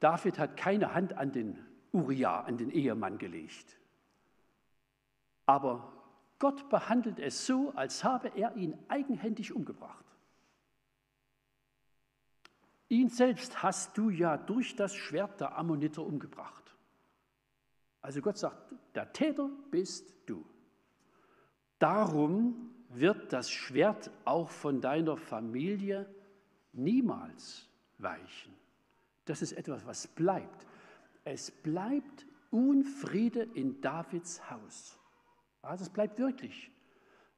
[0.00, 1.58] David hat keine Hand an den
[1.92, 3.76] Uriah, an den Ehemann gelegt.
[5.46, 5.92] Aber
[6.38, 10.04] Gott behandelt es so, als habe er ihn eigenhändig umgebracht.
[12.88, 16.74] Ihn selbst hast du ja durch das Schwert der Ammoniter umgebracht.
[18.00, 20.44] Also Gott sagt, der Täter bist du.
[21.78, 26.12] Darum wird das Schwert auch von deiner Familie
[26.72, 28.54] niemals weichen.
[29.24, 30.66] Das ist etwas, was bleibt.
[31.24, 34.98] Es bleibt Unfriede in Davids Haus.
[35.62, 36.70] Ja, das bleibt wirklich.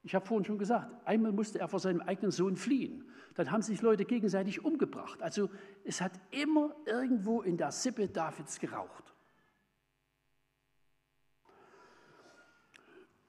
[0.04, 3.08] Ich habe vorhin schon gesagt, einmal musste er vor seinem eigenen Sohn fliehen.
[3.34, 5.22] Dann haben sich Leute gegenseitig umgebracht.
[5.22, 5.50] Also
[5.84, 9.14] es hat immer irgendwo in der Sippe Davids geraucht.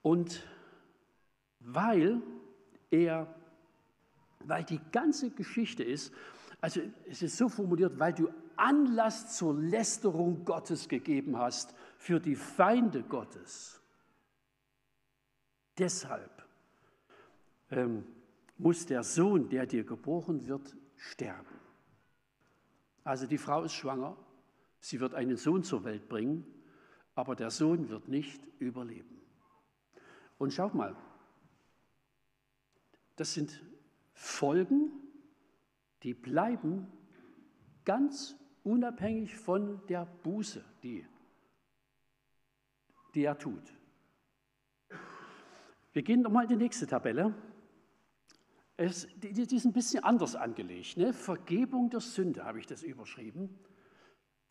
[0.01, 0.45] Und
[1.59, 2.21] weil
[2.89, 3.33] er
[4.45, 6.13] weil die ganze Geschichte ist,
[6.61, 12.35] also es ist so formuliert, weil du Anlass zur Lästerung Gottes gegeben hast für die
[12.35, 13.81] Feinde Gottes.
[15.77, 16.45] Deshalb
[17.71, 18.05] ähm,
[18.57, 21.59] muss der Sohn, der dir geboren wird, sterben.
[23.03, 24.15] Also die Frau ist schwanger,
[24.79, 26.45] sie wird einen Sohn zur Welt bringen,
[27.15, 29.21] aber der Sohn wird nicht überleben.
[30.37, 30.95] Und schaut mal,
[33.15, 33.61] das sind
[34.13, 34.91] Folgen,
[36.03, 36.87] die bleiben
[37.85, 41.05] ganz unabhängig von der Buße, die,
[43.13, 43.73] die er tut.
[45.91, 47.33] Wir gehen nochmal in die nächste Tabelle.
[48.77, 50.97] Es, die, die ist ein bisschen anders angelegt.
[50.97, 51.13] Ne?
[51.13, 53.59] Vergebung der Sünde habe ich das überschrieben.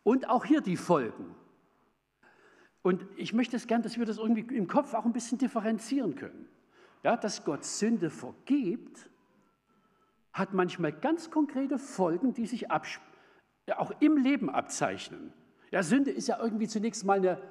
[0.05, 1.35] Und auch hier die Folgen.
[2.83, 6.15] Und ich möchte es gern, dass wir das irgendwie im Kopf auch ein bisschen differenzieren
[6.15, 6.49] können.
[7.03, 9.09] Ja, dass Gott Sünde vergibt,
[10.33, 15.33] hat manchmal ganz konkrete Folgen, die sich auch im Leben abzeichnen.
[15.71, 17.43] Ja, Sünde ist ja irgendwie zunächst mal eine,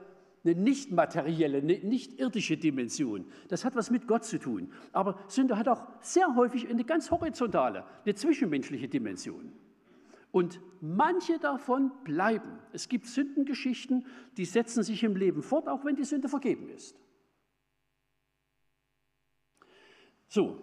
[0.44, 3.26] eine nicht materielle, eine nicht irdische Dimension.
[3.50, 4.72] Das hat was mit Gott zu tun.
[4.92, 9.54] Aber Sünde hat auch sehr häufig eine ganz horizontale, eine zwischenmenschliche Dimension.
[10.32, 12.60] Und manche davon bleiben.
[12.72, 14.06] Es gibt Sündengeschichten,
[14.38, 16.96] die setzen sich im Leben fort, auch wenn die Sünde vergeben ist.
[20.28, 20.62] So,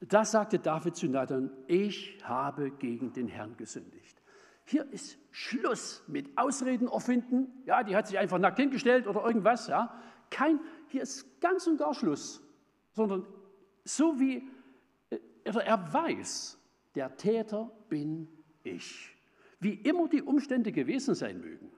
[0.00, 4.22] da sagte David zu Nathan, ich habe gegen den Herrn gesündigt.
[4.64, 7.48] Hier ist Schluss mit Ausreden erfinden.
[7.66, 9.66] Ja, die hat sich einfach nackt hingestellt oder irgendwas.
[9.66, 9.94] Ja.
[10.30, 12.42] Kein, hier ist ganz und gar Schluss.
[12.92, 13.26] Sondern
[13.84, 14.48] so wie
[15.10, 16.58] äh, er weiß,
[16.94, 18.28] der Täter bin
[18.62, 19.16] ich.
[19.58, 21.70] Wie immer die Umstände gewesen sein mögen.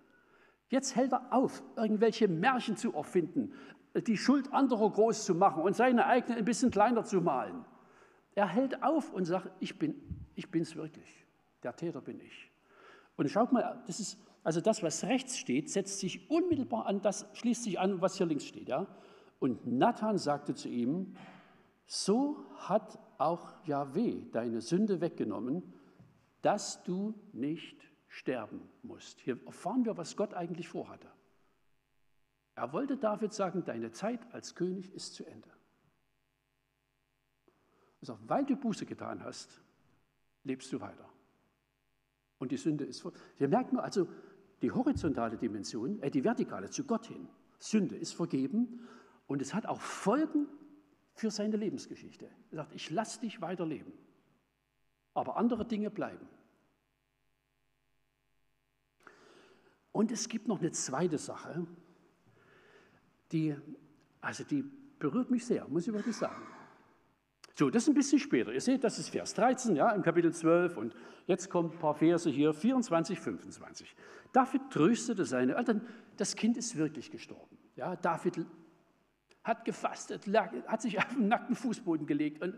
[0.68, 3.52] Jetzt hält er auf, irgendwelche Märchen zu erfinden,
[4.06, 7.64] die Schuld anderer groß zu machen und seine eigene ein bisschen kleiner zu malen.
[8.34, 11.26] Er hält auf und sagt, ich bin ich bin's wirklich.
[11.62, 12.50] Der Täter bin ich.
[13.16, 17.26] Und schaut mal, das ist also das, was rechts steht, setzt sich unmittelbar an, das
[17.34, 18.86] schließt sich an, was hier links steht, ja?
[19.38, 21.14] Und Nathan sagte zu ihm,
[21.86, 25.62] so hat auch Yahweh deine Sünde weggenommen,
[26.40, 29.20] dass du nicht sterben musst.
[29.20, 31.08] Hier erfahren wir, was Gott eigentlich vorhatte.
[32.54, 35.48] Er wollte David sagen, deine Zeit als König ist zu Ende.
[38.02, 39.62] Also, weil du Buße getan hast,
[40.42, 41.08] lebst du weiter.
[42.38, 43.06] Und die Sünde ist.
[43.38, 44.08] Hier merkt man also
[44.60, 47.28] die horizontale Dimension, äh, die vertikale zu Gott hin.
[47.60, 48.80] Sünde ist vergeben
[49.28, 50.48] und es hat auch Folgen
[51.14, 52.28] für seine Lebensgeschichte.
[52.50, 53.92] Er sagt, ich lasse dich weiterleben,
[55.14, 56.26] aber andere Dinge bleiben.
[59.92, 61.64] Und es gibt noch eine zweite Sache,
[63.30, 63.54] die,
[64.20, 64.64] also die
[64.98, 66.42] berührt mich sehr, muss ich wirklich sagen.
[67.54, 68.52] So, das ist ein bisschen später.
[68.52, 70.94] Ihr seht, das ist Vers 13, ja, im Kapitel 12 und
[71.26, 73.94] jetzt kommen ein paar Verse hier, 24, 25.
[74.32, 75.86] David tröstete seine Eltern,
[76.16, 77.58] das Kind ist wirklich gestorben.
[77.76, 78.46] Ja, David
[79.44, 82.54] hat gefastet, lag, hat sich auf den nackten Fußboden gelegt und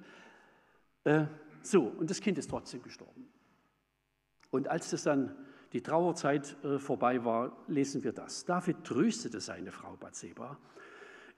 [1.04, 1.26] äh,
[1.62, 3.26] so, und das Kind ist trotzdem gestorben.
[4.50, 5.34] Und als das dann
[5.72, 8.44] die Trauerzeit äh, vorbei war, lesen wir das.
[8.44, 10.58] David tröstete seine Frau Bathseba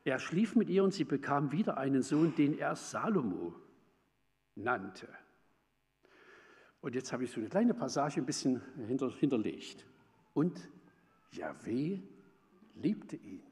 [0.06, 3.54] er schlief mit ihr und sie bekam wieder einen Sohn, den er Salomo
[4.54, 5.08] nannte.
[6.80, 9.84] Und jetzt habe ich so eine kleine Passage ein bisschen hinter, hinterlegt.
[10.32, 10.70] Und
[11.32, 12.00] Yahweh
[12.76, 13.42] liebte ihn.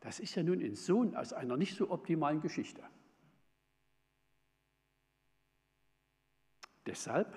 [0.00, 2.82] Das ist ja nun ein Sohn aus einer nicht so optimalen Geschichte.
[6.84, 7.34] Deshalb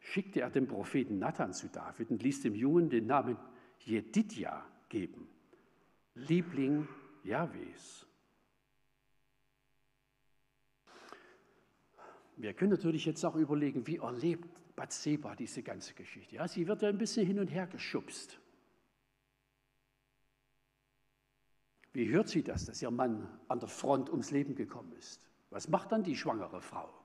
[0.00, 3.38] schickte er den Propheten Nathan zu David und ließ dem Jungen den Namen
[3.78, 5.28] Jedidja geben.
[6.14, 6.86] Liebling
[7.24, 8.06] Jahwes.
[12.36, 16.36] Wir können natürlich jetzt auch überlegen, wie erlebt Bathseba diese ganze Geschichte.
[16.36, 18.38] Ja, sie wird ja ein bisschen hin und her geschubst.
[21.92, 25.26] Wie hört sie das, dass ihr Mann an der Front ums Leben gekommen ist?
[25.50, 27.03] Was macht dann die schwangere Frau?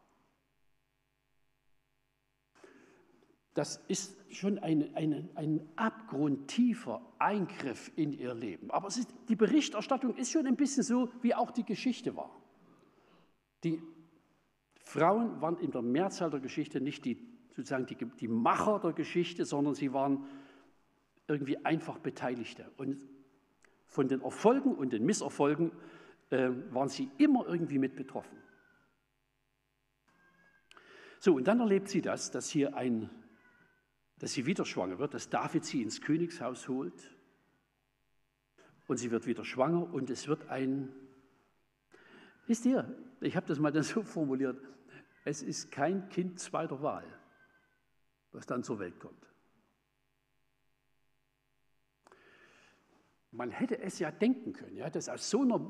[3.59, 8.71] Das ist schon ein, ein, ein abgrundtiefer Eingriff in ihr Leben.
[8.71, 12.33] Aber ist, die Berichterstattung ist schon ein bisschen so, wie auch die Geschichte war.
[13.65, 13.83] Die
[14.79, 17.17] Frauen waren in der Mehrzahl der Geschichte nicht die,
[17.49, 20.23] sozusagen die, die Macher der Geschichte, sondern sie waren
[21.27, 22.71] irgendwie einfach Beteiligte.
[22.77, 23.05] Und
[23.87, 25.73] von den Erfolgen und den Misserfolgen
[26.29, 28.37] äh, waren sie immer irgendwie mit betroffen.
[31.19, 33.09] So, und dann erlebt sie das, dass hier ein
[34.19, 37.15] dass sie wieder schwanger wird, dass David sie ins Königshaus holt
[38.87, 40.93] und sie wird wieder schwanger und es wird ein,
[42.45, 44.61] wisst ihr, ich habe das mal dann so formuliert,
[45.23, 47.05] es ist kein Kind zweiter Wahl,
[48.31, 49.25] was dann zur Welt kommt.
[53.31, 55.61] Man hätte es ja denken können, ja, dass aus so einer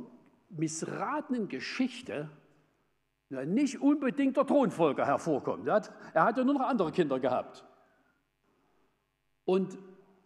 [0.50, 2.30] missratenen Geschichte
[3.30, 5.68] ja, nicht unbedingt der Thronfolger hervorkommt.
[5.68, 7.69] Er hat, hat ja nur noch andere Kinder gehabt.
[9.50, 9.80] Und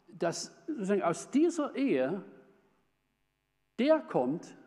[0.10, 2.26] dass sozusagen aus dieser Ehe
[3.80, 4.58] der kommt,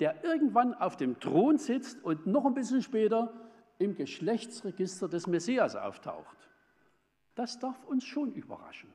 [0.00, 3.32] der irgendwann auf dem Thron sitzt und noch ein bisschen später
[3.78, 6.36] im Geschlechtsregister des Messias auftaucht.
[7.36, 8.92] Das darf uns schon überraschen.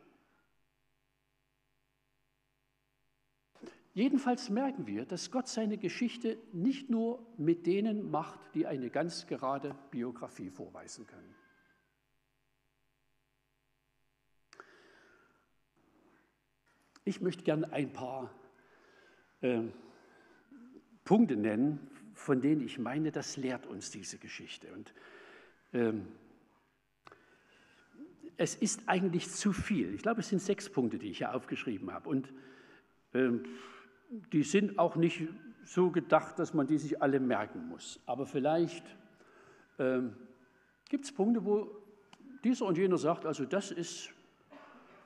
[3.93, 9.28] Jedenfalls merken wir, dass Gott seine Geschichte nicht nur mit denen macht, die eine ganz
[9.28, 11.34] gerade Biografie vorweisen können.
[17.05, 18.31] Ich möchte gerne ein paar
[19.41, 19.61] äh,
[21.03, 21.79] Punkte nennen,
[22.15, 24.73] von denen ich meine, das lehrt uns diese Geschichte.
[24.73, 24.91] Und
[25.71, 26.07] ähm,
[28.37, 29.93] es ist eigentlich zu viel.
[29.93, 32.09] Ich glaube, es sind sechs Punkte, die ich hier aufgeschrieben habe.
[32.09, 32.33] Und
[33.13, 33.45] ähm,
[34.33, 35.27] die sind auch nicht
[35.63, 37.99] so gedacht, dass man die sich alle merken muss.
[38.07, 38.83] Aber vielleicht
[39.77, 40.15] ähm,
[40.89, 41.69] gibt es Punkte, wo
[42.43, 44.14] dieser und jener sagt, also das ist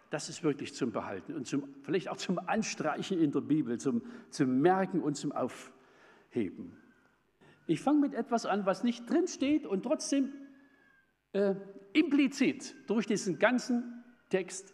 [0.10, 4.02] das ist wirklich zum Behalten und zum, vielleicht auch zum Anstreichen in der Bibel, zum,
[4.30, 6.78] zum Merken und zum Aufheben.
[7.68, 10.34] Ich fange mit etwas an, was nicht drin steht und trotzdem
[11.34, 11.56] äh,
[11.94, 14.74] implizit durch diesen ganzen Text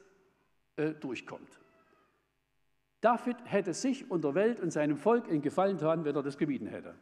[0.78, 1.60] äh, durchkommt.
[3.02, 6.38] David hätte sich und der Welt und seinem Volk in Gefallen getan, wenn er das
[6.38, 6.96] gemieden hätte.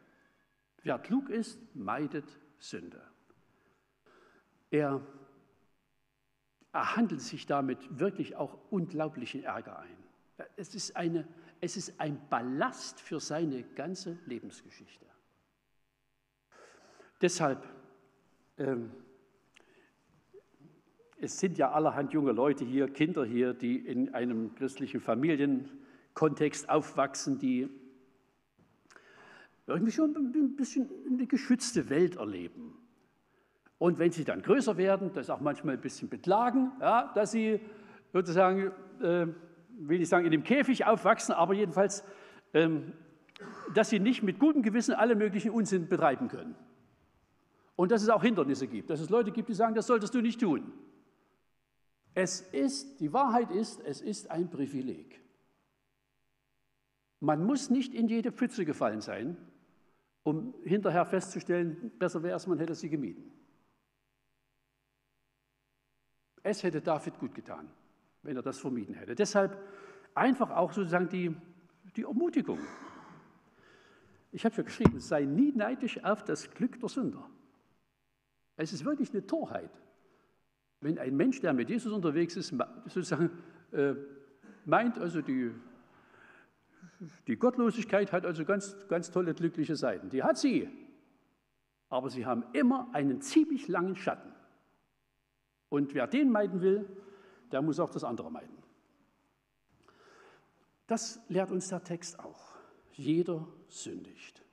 [0.82, 2.26] Wer klug ist, meidet
[2.58, 3.02] Sünde.
[4.70, 5.02] Er
[6.74, 10.48] er handelt sich damit wirklich auch unglaublichen Ärger ein.
[10.56, 11.28] Es ist, eine,
[11.62, 15.06] es ist ein Ballast für seine ganze Lebensgeschichte.
[17.22, 17.64] Deshalb,
[18.58, 18.92] ähm,
[21.22, 27.38] es sind ja allerhand junge Leute hier, Kinder hier, die in einem christlichen Familienkontext aufwachsen,
[27.38, 27.70] die
[29.68, 32.78] irgendwie schon ein bisschen eine geschützte Welt erleben.
[33.84, 37.60] Und wenn sie dann größer werden, das auch manchmal ein bisschen beklagen, ja, dass sie
[38.14, 39.28] sozusagen, äh,
[39.78, 42.02] will ich sagen, in dem Käfig aufwachsen, aber jedenfalls,
[42.54, 42.94] ähm,
[43.74, 46.56] dass sie nicht mit gutem Gewissen alle möglichen Unsinn betreiben können.
[47.76, 50.22] Und dass es auch Hindernisse gibt, dass es Leute gibt, die sagen, das solltest du
[50.22, 50.72] nicht tun.
[52.14, 55.20] Es ist, die Wahrheit ist, es ist ein Privileg.
[57.20, 59.36] Man muss nicht in jede Pfütze gefallen sein,
[60.24, 63.43] um hinterher festzustellen, besser wäre es, man hätte sie gemieden.
[66.44, 67.70] Es hätte David gut getan,
[68.22, 69.16] wenn er das vermieden hätte.
[69.16, 69.58] Deshalb
[70.14, 71.36] einfach auch sozusagen die,
[71.96, 72.60] die Ermutigung.
[74.32, 77.30] Ich habe ja geschrieben, sei nie neidisch auf das Glück der Sünder.
[78.58, 79.72] Es ist wirklich eine Torheit,
[80.82, 82.54] wenn ein Mensch, der mit Jesus unterwegs ist,
[82.86, 83.32] sozusagen
[83.72, 83.96] äh,
[84.66, 85.52] meint, also die,
[87.28, 90.10] die Gottlosigkeit hat also ganz, ganz tolle, glückliche Seiten.
[90.10, 90.70] Die hat sie.
[91.90, 94.33] Aber sie haben immer einen ziemlich langen Schatten.
[95.74, 96.86] Und wer den meiden will,
[97.52, 98.56] der muss auch das andere meiden.
[100.86, 102.54] Das lehrt uns der Text auch.
[102.92, 104.44] Jeder sündigt.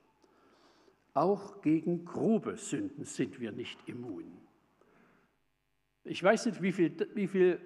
[1.13, 4.35] Auch gegen grobe Sünden sind wir nicht immun.
[6.05, 7.61] Ich weiß nicht, wie viel, wie viel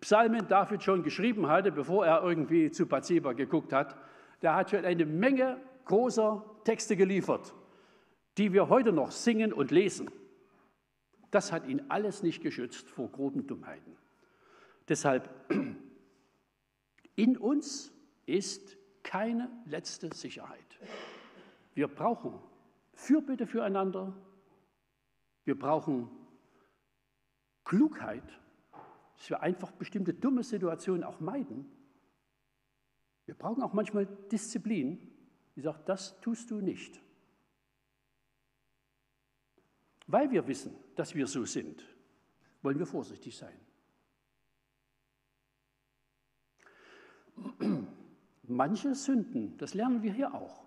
[0.00, 3.96] Psalmen David schon geschrieben hatte, bevor er irgendwie zu Bathseba geguckt hat.
[4.40, 7.56] Der hat schon eine Menge großer Texte geliefert,
[8.38, 10.12] die wir heute noch singen und lesen.
[11.30, 13.96] Das hat ihn alles nicht geschützt vor groben Dummheiten.
[14.88, 15.30] Deshalb,
[17.14, 17.92] in uns
[18.26, 20.78] ist keine letzte Sicherheit.
[21.74, 22.38] Wir brauchen
[22.92, 24.14] Fürbitte füreinander.
[25.44, 26.10] Wir brauchen
[27.64, 28.24] Klugheit,
[29.16, 31.70] dass wir einfach bestimmte dumme Situationen auch meiden.
[33.26, 34.98] Wir brauchen auch manchmal Disziplin,
[35.54, 37.00] die sagt, das tust du nicht.
[40.08, 41.82] Weil wir wissen, dass wir so sind,
[42.60, 43.58] wollen wir vorsichtig sein.
[48.42, 50.66] Manche Sünden, das lernen wir hier auch,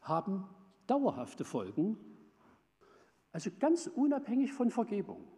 [0.00, 0.48] haben
[0.88, 1.96] dauerhafte Folgen,
[3.30, 5.28] also ganz unabhängig von Vergebung.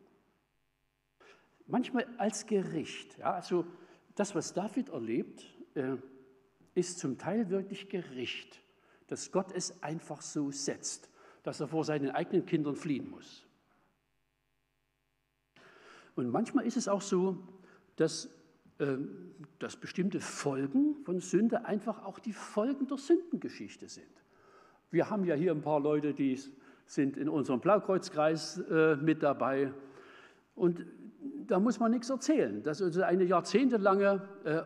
[1.66, 3.18] Manchmal als Gericht.
[3.18, 3.66] Ja, also
[4.14, 5.98] das, was David erlebt, äh,
[6.74, 8.62] ist zum Teil wirklich Gericht,
[9.06, 11.10] dass Gott es einfach so setzt,
[11.42, 13.46] dass er vor seinen eigenen Kindern fliehen muss.
[16.16, 17.38] Und manchmal ist es auch so,
[17.96, 18.28] dass,
[18.78, 18.96] äh,
[19.58, 24.06] dass bestimmte Folgen von Sünde einfach auch die Folgen der Sündengeschichte sind.
[24.90, 26.38] Wir haben ja hier ein paar Leute, die
[26.86, 29.72] sind in unserem Blaukreuzkreis äh, mit dabei.
[30.54, 30.86] Und
[31.46, 32.62] da muss man nichts erzählen.
[32.62, 34.62] Das ist eine jahrzehntelange äh,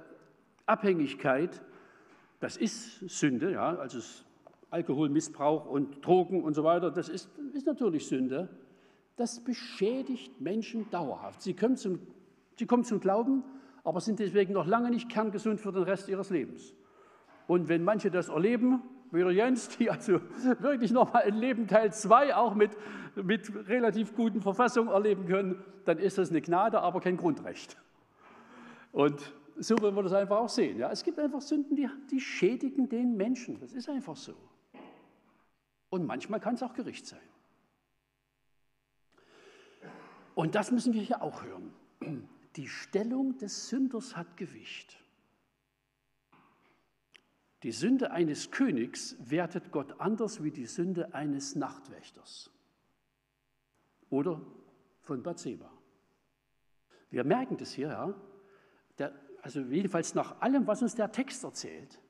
[0.66, 1.62] Abhängigkeit.
[2.40, 3.98] Das ist Sünde, ja, also
[4.70, 6.90] Alkoholmissbrauch und Drogen und so weiter.
[6.90, 8.48] Das ist, ist natürlich Sünde.
[9.18, 11.42] Das beschädigt Menschen dauerhaft.
[11.42, 11.98] Sie kommen, zum,
[12.56, 13.42] sie kommen zum Glauben,
[13.82, 16.72] aber sind deswegen noch lange nicht kerngesund für den Rest ihres Lebens.
[17.48, 20.20] Und wenn manche das erleben, wie der Jens, die also
[20.60, 22.70] wirklich nochmal ein Leben Teil 2 auch mit,
[23.16, 27.76] mit relativ guten Verfassungen erleben können, dann ist das eine Gnade, aber kein Grundrecht.
[28.92, 30.78] Und so wollen wir das einfach auch sehen.
[30.78, 33.58] Ja, es gibt einfach Sünden, die, die schädigen den Menschen.
[33.58, 34.34] Das ist einfach so.
[35.90, 37.18] Und manchmal kann es auch Gericht sein.
[40.38, 41.74] Und das müssen wir hier auch hören.
[42.54, 44.96] Die Stellung des Sünders hat Gewicht.
[47.64, 52.52] Die Sünde eines Königs wertet Gott anders wie die Sünde eines Nachtwächters
[54.10, 54.40] oder
[55.00, 55.72] von Bathseba.
[57.10, 58.14] Wir merken das hier, ja.
[58.98, 62.00] Der, also jedenfalls nach allem, was uns der Text erzählt,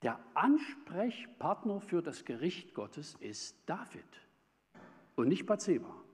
[0.00, 4.26] der Ansprechpartner für das Gericht Gottes ist David
[5.16, 6.05] und nicht Bathseba.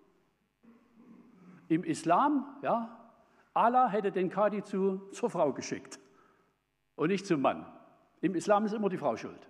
[1.73, 3.01] Im Islam, ja,
[3.55, 5.99] Allah hätte den Kadi zu, zur Frau geschickt
[6.97, 7.65] und nicht zum Mann.
[8.21, 9.49] Im Islam ist immer die Frau schuld.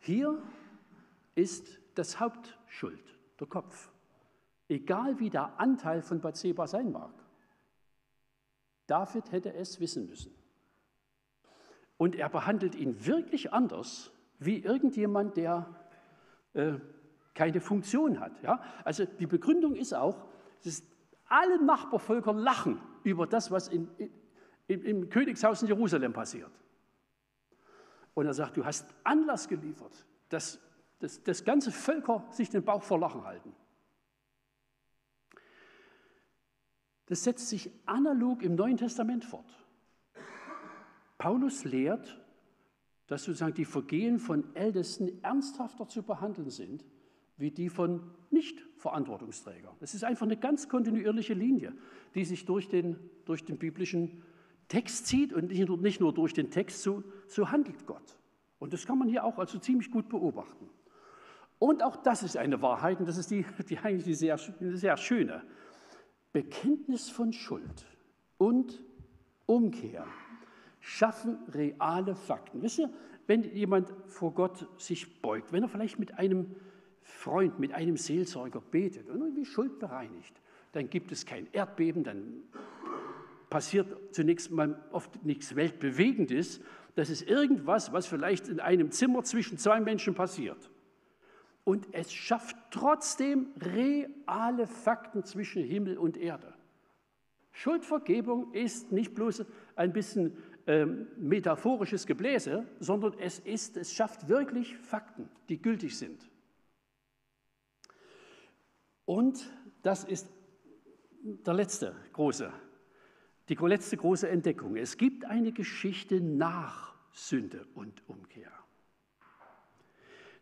[0.00, 0.42] Hier
[1.36, 3.92] ist das Hauptschuld, der Kopf.
[4.68, 7.14] Egal wie der Anteil von Bathseba sein mag.
[8.88, 10.34] David hätte es wissen müssen.
[11.96, 14.10] Und er behandelt ihn wirklich anders
[14.40, 15.72] wie irgendjemand, der
[16.54, 16.72] äh,
[17.34, 18.42] keine Funktion hat.
[18.42, 18.60] Ja?
[18.82, 20.26] Also die Begründung ist auch,
[20.64, 20.82] dass
[21.26, 23.88] alle Nachbarvölker lachen über das, was in,
[24.66, 26.50] in, im Königshaus in Jerusalem passiert.
[28.14, 30.58] Und er sagt, du hast Anlass geliefert, dass,
[30.98, 33.54] dass, dass ganze Völker sich den Bauch vor Lachen halten.
[37.06, 39.48] Das setzt sich analog im Neuen Testament fort.
[41.16, 42.20] Paulus lehrt,
[43.06, 46.84] dass sozusagen die Vergehen von Ältesten ernsthafter zu behandeln sind,
[47.38, 49.74] wie die von nicht Verantwortungsträger.
[49.80, 51.72] Das ist einfach eine ganz kontinuierliche Linie,
[52.14, 54.22] die sich durch den, durch den biblischen
[54.68, 58.16] Text zieht und nicht nur, nicht nur durch den Text, so, so handelt Gott.
[58.58, 60.68] Und das kann man hier auch also ziemlich gut beobachten.
[61.58, 64.96] Und auch das ist eine Wahrheit, und das ist die, die eigentlich die sehr, sehr
[64.96, 65.42] schöne.
[66.32, 67.86] Bekenntnis von Schuld
[68.36, 68.82] und
[69.46, 70.06] Umkehr
[70.80, 72.62] schaffen reale Fakten.
[72.62, 72.90] Wisst ihr,
[73.26, 76.54] wenn jemand vor Gott sich beugt, wenn er vielleicht mit einem
[77.02, 80.40] Freund, mit einem Seelsorger betet und irgendwie Schuld bereinigt,
[80.72, 82.42] dann gibt es kein Erdbeben, dann
[83.50, 86.60] passiert zunächst mal oft nichts Weltbewegendes.
[86.94, 90.70] Das ist irgendwas, was vielleicht in einem Zimmer zwischen zwei Menschen passiert.
[91.64, 96.54] Und es schafft trotzdem reale Fakten zwischen Himmel und Erde.
[97.52, 99.44] Schuldvergebung ist nicht bloß
[99.76, 100.36] ein bisschen
[100.66, 106.30] ähm, metaphorisches Gebläse, sondern es, ist, es schafft wirklich Fakten, die gültig sind.
[109.08, 109.50] Und
[109.80, 110.28] das ist
[111.22, 112.52] der letzte große,
[113.48, 114.76] die letzte große Entdeckung.
[114.76, 118.52] Es gibt eine Geschichte nach Sünde und Umkehr.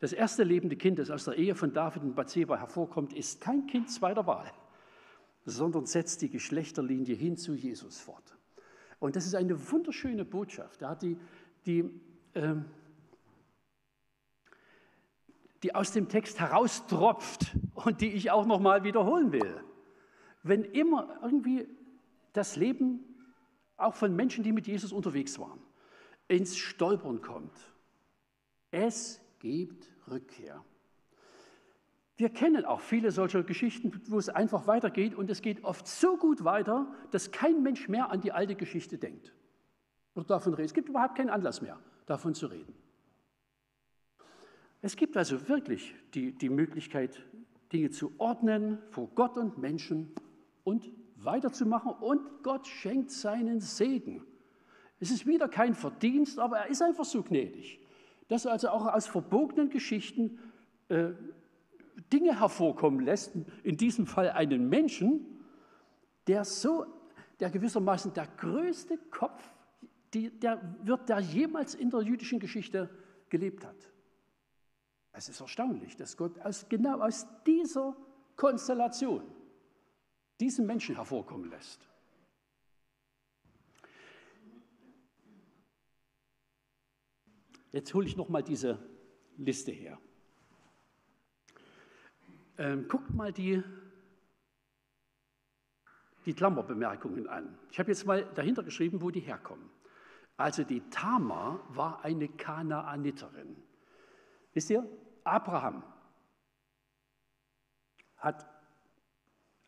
[0.01, 3.69] Das erste lebende Kind, das aus der Ehe von David und Bathseba hervorkommt, ist kein
[3.69, 4.53] Kind zweiter Wahl,
[5.45, 8.37] sondern setzt die Geschlechterlinie hin zu Jesus fort.
[8.99, 11.17] Und das ist eine wunderschöne Botschaft, die,
[11.67, 11.89] die,
[12.35, 12.65] ähm,
[15.67, 19.65] die aus dem Text heraustropft und die ich auch nochmal wiederholen will.
[20.45, 21.67] Wenn immer irgendwie
[22.33, 23.01] das Leben
[23.77, 25.59] auch von Menschen, die mit Jesus unterwegs waren,
[26.29, 27.59] ins Stolpern kommt,
[28.71, 30.65] es gibt Rückkehr.
[32.17, 36.17] Wir kennen auch viele solcher Geschichten, wo es einfach weitergeht und es geht oft so
[36.17, 39.35] gut weiter, dass kein Mensch mehr an die alte Geschichte denkt
[40.15, 40.67] oder davon redet.
[40.67, 42.73] Es gibt überhaupt keinen Anlass mehr, davon zu reden.
[44.83, 47.23] Es gibt also wirklich die, die Möglichkeit,
[47.73, 50.13] Dinge zu ordnen vor Gott und Menschen
[50.65, 54.25] und weiterzumachen und Gott schenkt seinen Segen.
[55.01, 57.81] Es ist wieder kein Verdienst, aber er ist einfach so gnädig,
[58.29, 60.39] dass er also auch aus verbogenen Geschichten
[60.89, 61.11] äh,
[62.13, 65.27] Dinge hervorkommen lässt, in diesem Fall einen Menschen,
[66.27, 66.87] der so,
[67.41, 69.43] der gewissermaßen der größte Kopf
[70.15, 72.89] die, der wird, der jemals in der jüdischen Geschichte
[73.29, 73.77] gelebt hat.
[75.17, 77.97] Es ist erstaunlich, dass Gott aus, genau aus dieser
[78.37, 79.23] Konstellation
[80.39, 81.89] diesen Menschen hervorkommen lässt.
[87.73, 88.79] Jetzt hole ich noch mal diese
[89.39, 89.99] Liste her.
[92.59, 93.63] Ähm, guckt mal die,
[96.27, 97.59] die Klammerbemerkungen an.
[97.71, 99.71] Ich habe jetzt mal dahinter geschrieben, wo die herkommen.
[100.37, 103.57] Also die Tamar war eine Kanaaniterin.
[104.53, 104.87] Wisst ihr,
[105.27, 105.83] Abraham
[108.17, 108.47] hat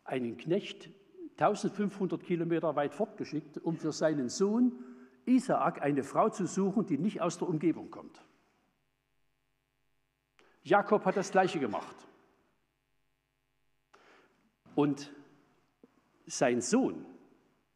[0.05, 0.91] einen Knecht
[1.39, 4.73] 1500 Kilometer weit fortgeschickt, um für seinen Sohn
[5.27, 8.25] Isaak eine Frau zu suchen, die nicht aus der Umgebung kommt.
[10.63, 11.97] Jakob hat das Gleiche gemacht.
[14.75, 15.13] Und
[16.27, 17.05] sein Sohn,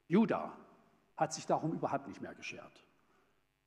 [0.09, 0.57] Judah,
[1.16, 2.85] hat sich darum überhaupt nicht mehr geschert.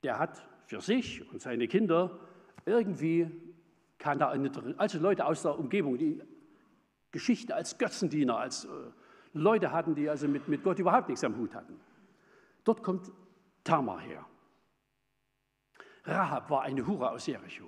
[0.03, 2.19] Der hat für sich und seine Kinder
[2.65, 3.44] irgendwie,
[3.97, 4.33] kann da
[4.77, 6.21] also Leute aus der Umgebung, die
[7.11, 8.67] Geschichten als Götzendiener, als äh,
[9.33, 11.79] Leute hatten, die also mit, mit Gott überhaupt nichts am Hut hatten.
[12.63, 13.11] Dort kommt
[13.63, 14.25] Tamar her.
[16.03, 17.65] Rahab war eine Hure aus Jericho.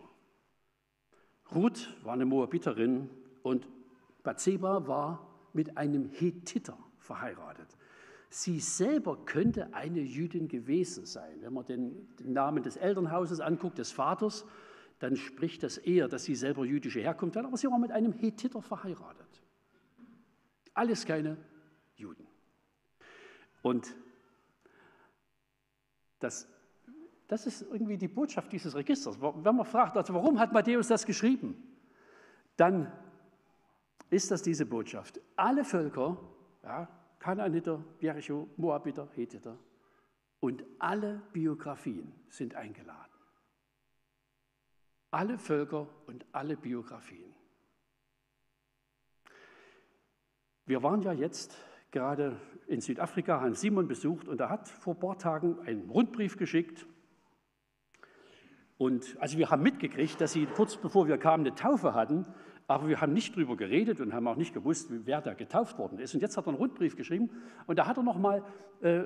[1.54, 3.10] Ruth war eine Moabiterin
[3.42, 3.68] und
[4.24, 7.78] Bathseba war mit einem Hethiter verheiratet.
[8.30, 11.42] Sie selber könnte eine Jüdin gewesen sein.
[11.42, 14.46] Wenn man den, den, Namen des Elternhauses anguckt, des Vaters,
[15.00, 18.14] dann spricht das eher, dass sie selber jüdische Herkunft hat, aber sie war mit einem
[18.14, 19.44] Hethiter verheiratet.
[20.74, 21.38] Alles keine
[21.96, 22.28] Juden.
[23.62, 23.96] Und
[26.20, 26.48] das,
[27.28, 29.20] das ist irgendwie die Botschaft dieses Registers.
[29.22, 31.56] Wenn man fragt, also warum hat Matthäus das geschrieben,
[32.56, 32.92] dann
[34.10, 35.20] ist das diese Botschaft.
[35.36, 36.18] Alle Völker,
[36.64, 36.88] ja,
[37.20, 39.58] Kanaaniter, Jericho, Moabiter, Hethiter
[40.40, 43.17] und alle Biografien sind eingeladen.
[45.12, 47.34] Alle Völker und alle Biografien.
[50.66, 51.58] Wir waren ja jetzt
[51.92, 56.38] gerade in Südafrika, haben Simon besucht und er hat vor ein paar Tagen einen Rundbrief
[56.38, 56.86] geschickt.
[58.78, 62.26] Und also wir haben mitgekriegt, dass sie kurz bevor wir kamen eine Taufe hatten
[62.68, 66.00] aber wir haben nicht darüber geredet und haben auch nicht gewusst, wer da getauft worden
[66.00, 66.14] ist.
[66.14, 67.30] Und jetzt hat er einen Rundbrief geschrieben
[67.66, 68.44] und da hat er noch mal
[68.82, 69.04] äh,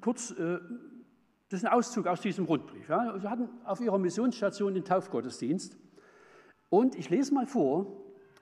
[0.00, 0.58] kurz, äh,
[1.52, 2.88] das ist ein Auszug aus diesem Rundbrief.
[2.88, 3.18] Ja.
[3.18, 5.76] Sie hatten auf ihrer Missionsstation den Taufgottesdienst
[6.70, 7.86] und ich lese mal vor,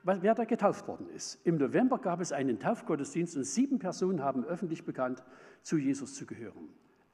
[0.04, 1.44] wer da getauft worden ist.
[1.44, 5.24] Im November gab es einen Taufgottesdienst und sieben Personen haben öffentlich bekannt,
[5.62, 6.68] zu Jesus zu gehören.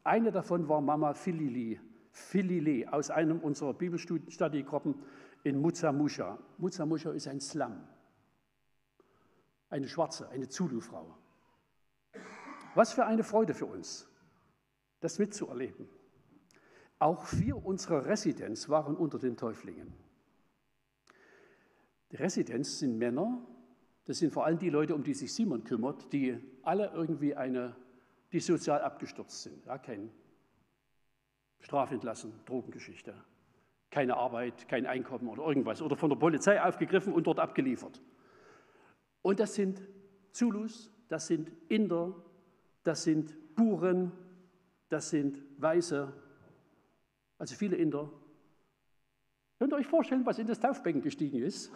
[0.04, 1.80] Eine davon war Mama Philili,
[2.12, 4.96] Philile aus einem unserer Bibelstudiegruppen
[5.44, 6.38] in Muzamusha.
[6.58, 7.72] Muzamusha ist ein Slum,
[9.70, 11.16] eine Schwarze, eine Zulu-Frau.
[12.74, 14.06] Was für eine Freude für uns,
[15.00, 15.88] das mitzuerleben.
[16.98, 19.92] Auch vier unserer Residenz waren unter den Täuflingen.
[22.10, 23.44] Die Residenz sind Männer,
[24.06, 27.76] das sind vor allem die Leute, um die sich Simon kümmert, die alle irgendwie eine,
[28.32, 29.66] die sozial abgestürzt sind.
[29.66, 30.10] Ja, kein
[31.60, 33.14] Strafentlassen, Drogengeschichte,
[33.90, 38.00] keine Arbeit, kein Einkommen oder irgendwas oder von der Polizei aufgegriffen und dort abgeliefert.
[39.22, 39.82] Und das sind
[40.30, 42.14] Zulus, das sind Inder,
[42.84, 44.12] das sind Buren,
[44.88, 46.12] das sind Weiße,
[47.38, 48.10] also viele Inder.
[49.58, 51.72] Könnt ihr euch vorstellen, was in das Taufbecken gestiegen ist?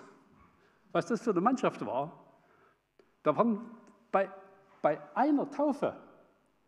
[0.93, 2.13] Was das für eine Mannschaft war?
[3.23, 3.61] Da waren
[4.11, 4.31] bei,
[4.83, 5.97] bei einer Taufe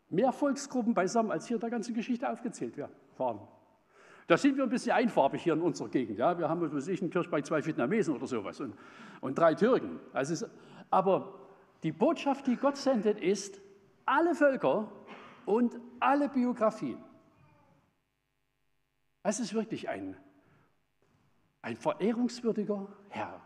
[0.08, 2.74] mehr Volksgruppen beisammen, als hier in der ganzen Geschichte aufgezählt
[3.16, 3.40] waren.
[4.26, 6.18] Da sind wir ein bisschen einfarbig hier in unserer Gegend.
[6.18, 6.38] Ja?
[6.38, 8.74] Wir haben, was ich, in Kirchberg zwei Vietnamesen oder sowas und,
[9.20, 9.98] und drei Türken.
[10.12, 10.46] Also es,
[10.90, 11.34] aber
[11.82, 13.60] die Botschaft, die Gott sendet, ist
[14.04, 14.90] alle Völker
[15.52, 16.98] und alle Biografien.
[19.22, 20.16] Es ist wirklich ein,
[21.60, 23.38] ein verehrungswürdiger Herr,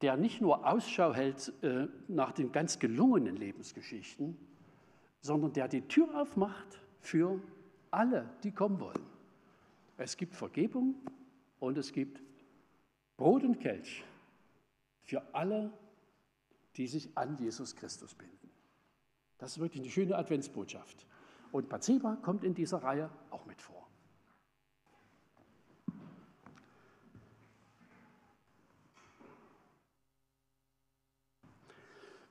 [0.00, 4.38] der nicht nur Ausschau hält äh, nach den ganz gelungenen Lebensgeschichten,
[5.20, 7.38] sondern der die Tür aufmacht für
[7.90, 9.04] alle, die kommen wollen.
[9.98, 10.94] Es gibt Vergebung
[11.60, 12.22] und es gibt
[13.18, 14.04] Brot und Kelch
[15.02, 15.70] für alle,
[16.76, 18.50] die sich an Jesus Christus binden.
[19.36, 21.06] Das ist wirklich eine schöne Adventsbotschaft.
[21.56, 23.88] Und Bathseba kommt in dieser Reihe auch mit vor.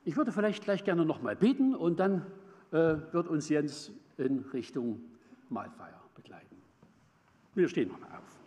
[0.04, 2.28] Ich würde vielleicht gleich gerne nochmal beten und dann
[2.70, 5.02] äh, wird uns Jens in Richtung
[5.50, 6.62] Mahlfeier begleiten.
[7.56, 8.40] Wir stehen nochmal auf.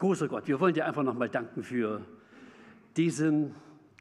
[0.00, 2.04] Großer Gott, wir wollen dir einfach nochmal danken für
[2.96, 3.54] diesen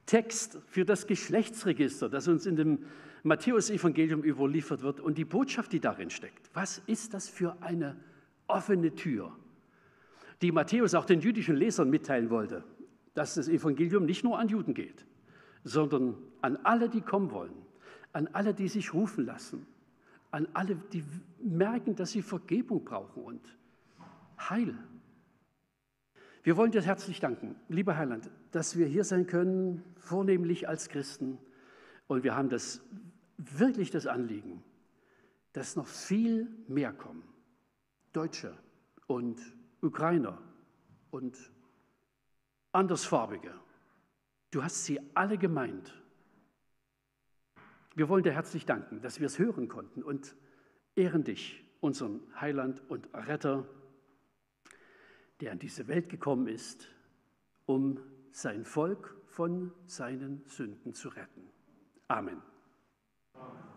[0.08, 2.80] Text, für das Geschlechtsregister, das uns in dem
[3.24, 6.50] Matthäusevangelium überliefert wird und die Botschaft, die darin steckt.
[6.54, 7.96] Was ist das für eine
[8.48, 9.36] offene Tür,
[10.42, 12.64] die Matthäus auch den jüdischen Lesern mitteilen wollte,
[13.14, 15.06] dass das Evangelium nicht nur an Juden geht,
[15.64, 17.54] sondern an alle, die kommen wollen,
[18.14, 19.68] an alle, die sich rufen lassen,
[20.32, 21.04] an alle, die
[21.44, 23.58] merken, dass sie Vergebung brauchen und
[24.40, 24.76] Heil.
[26.44, 31.38] Wir wollen dir herzlich danken, lieber Heiland, dass wir hier sein können, vornehmlich als Christen.
[32.08, 32.82] Und wir haben das
[33.58, 34.64] wirklich das Anliegen,
[35.54, 37.24] dass noch viel mehr kommen.
[38.14, 38.58] Deutsche
[39.08, 39.42] und
[39.82, 40.42] Ukrainer
[41.12, 41.38] und
[42.74, 43.54] Andersfarbige
[44.52, 45.98] Du hast sie alle gemeint.
[47.96, 50.36] Wir wollen dir herzlich danken, dass wir es hören konnten und
[50.96, 53.66] ehren dich, unseren Heiland und Retter,
[55.40, 56.90] der in diese Welt gekommen ist,
[57.66, 58.00] um
[58.32, 61.50] sein Volk von seinen Sünden zu retten.
[62.08, 62.42] Amen.
[63.36, 63.71] Amen.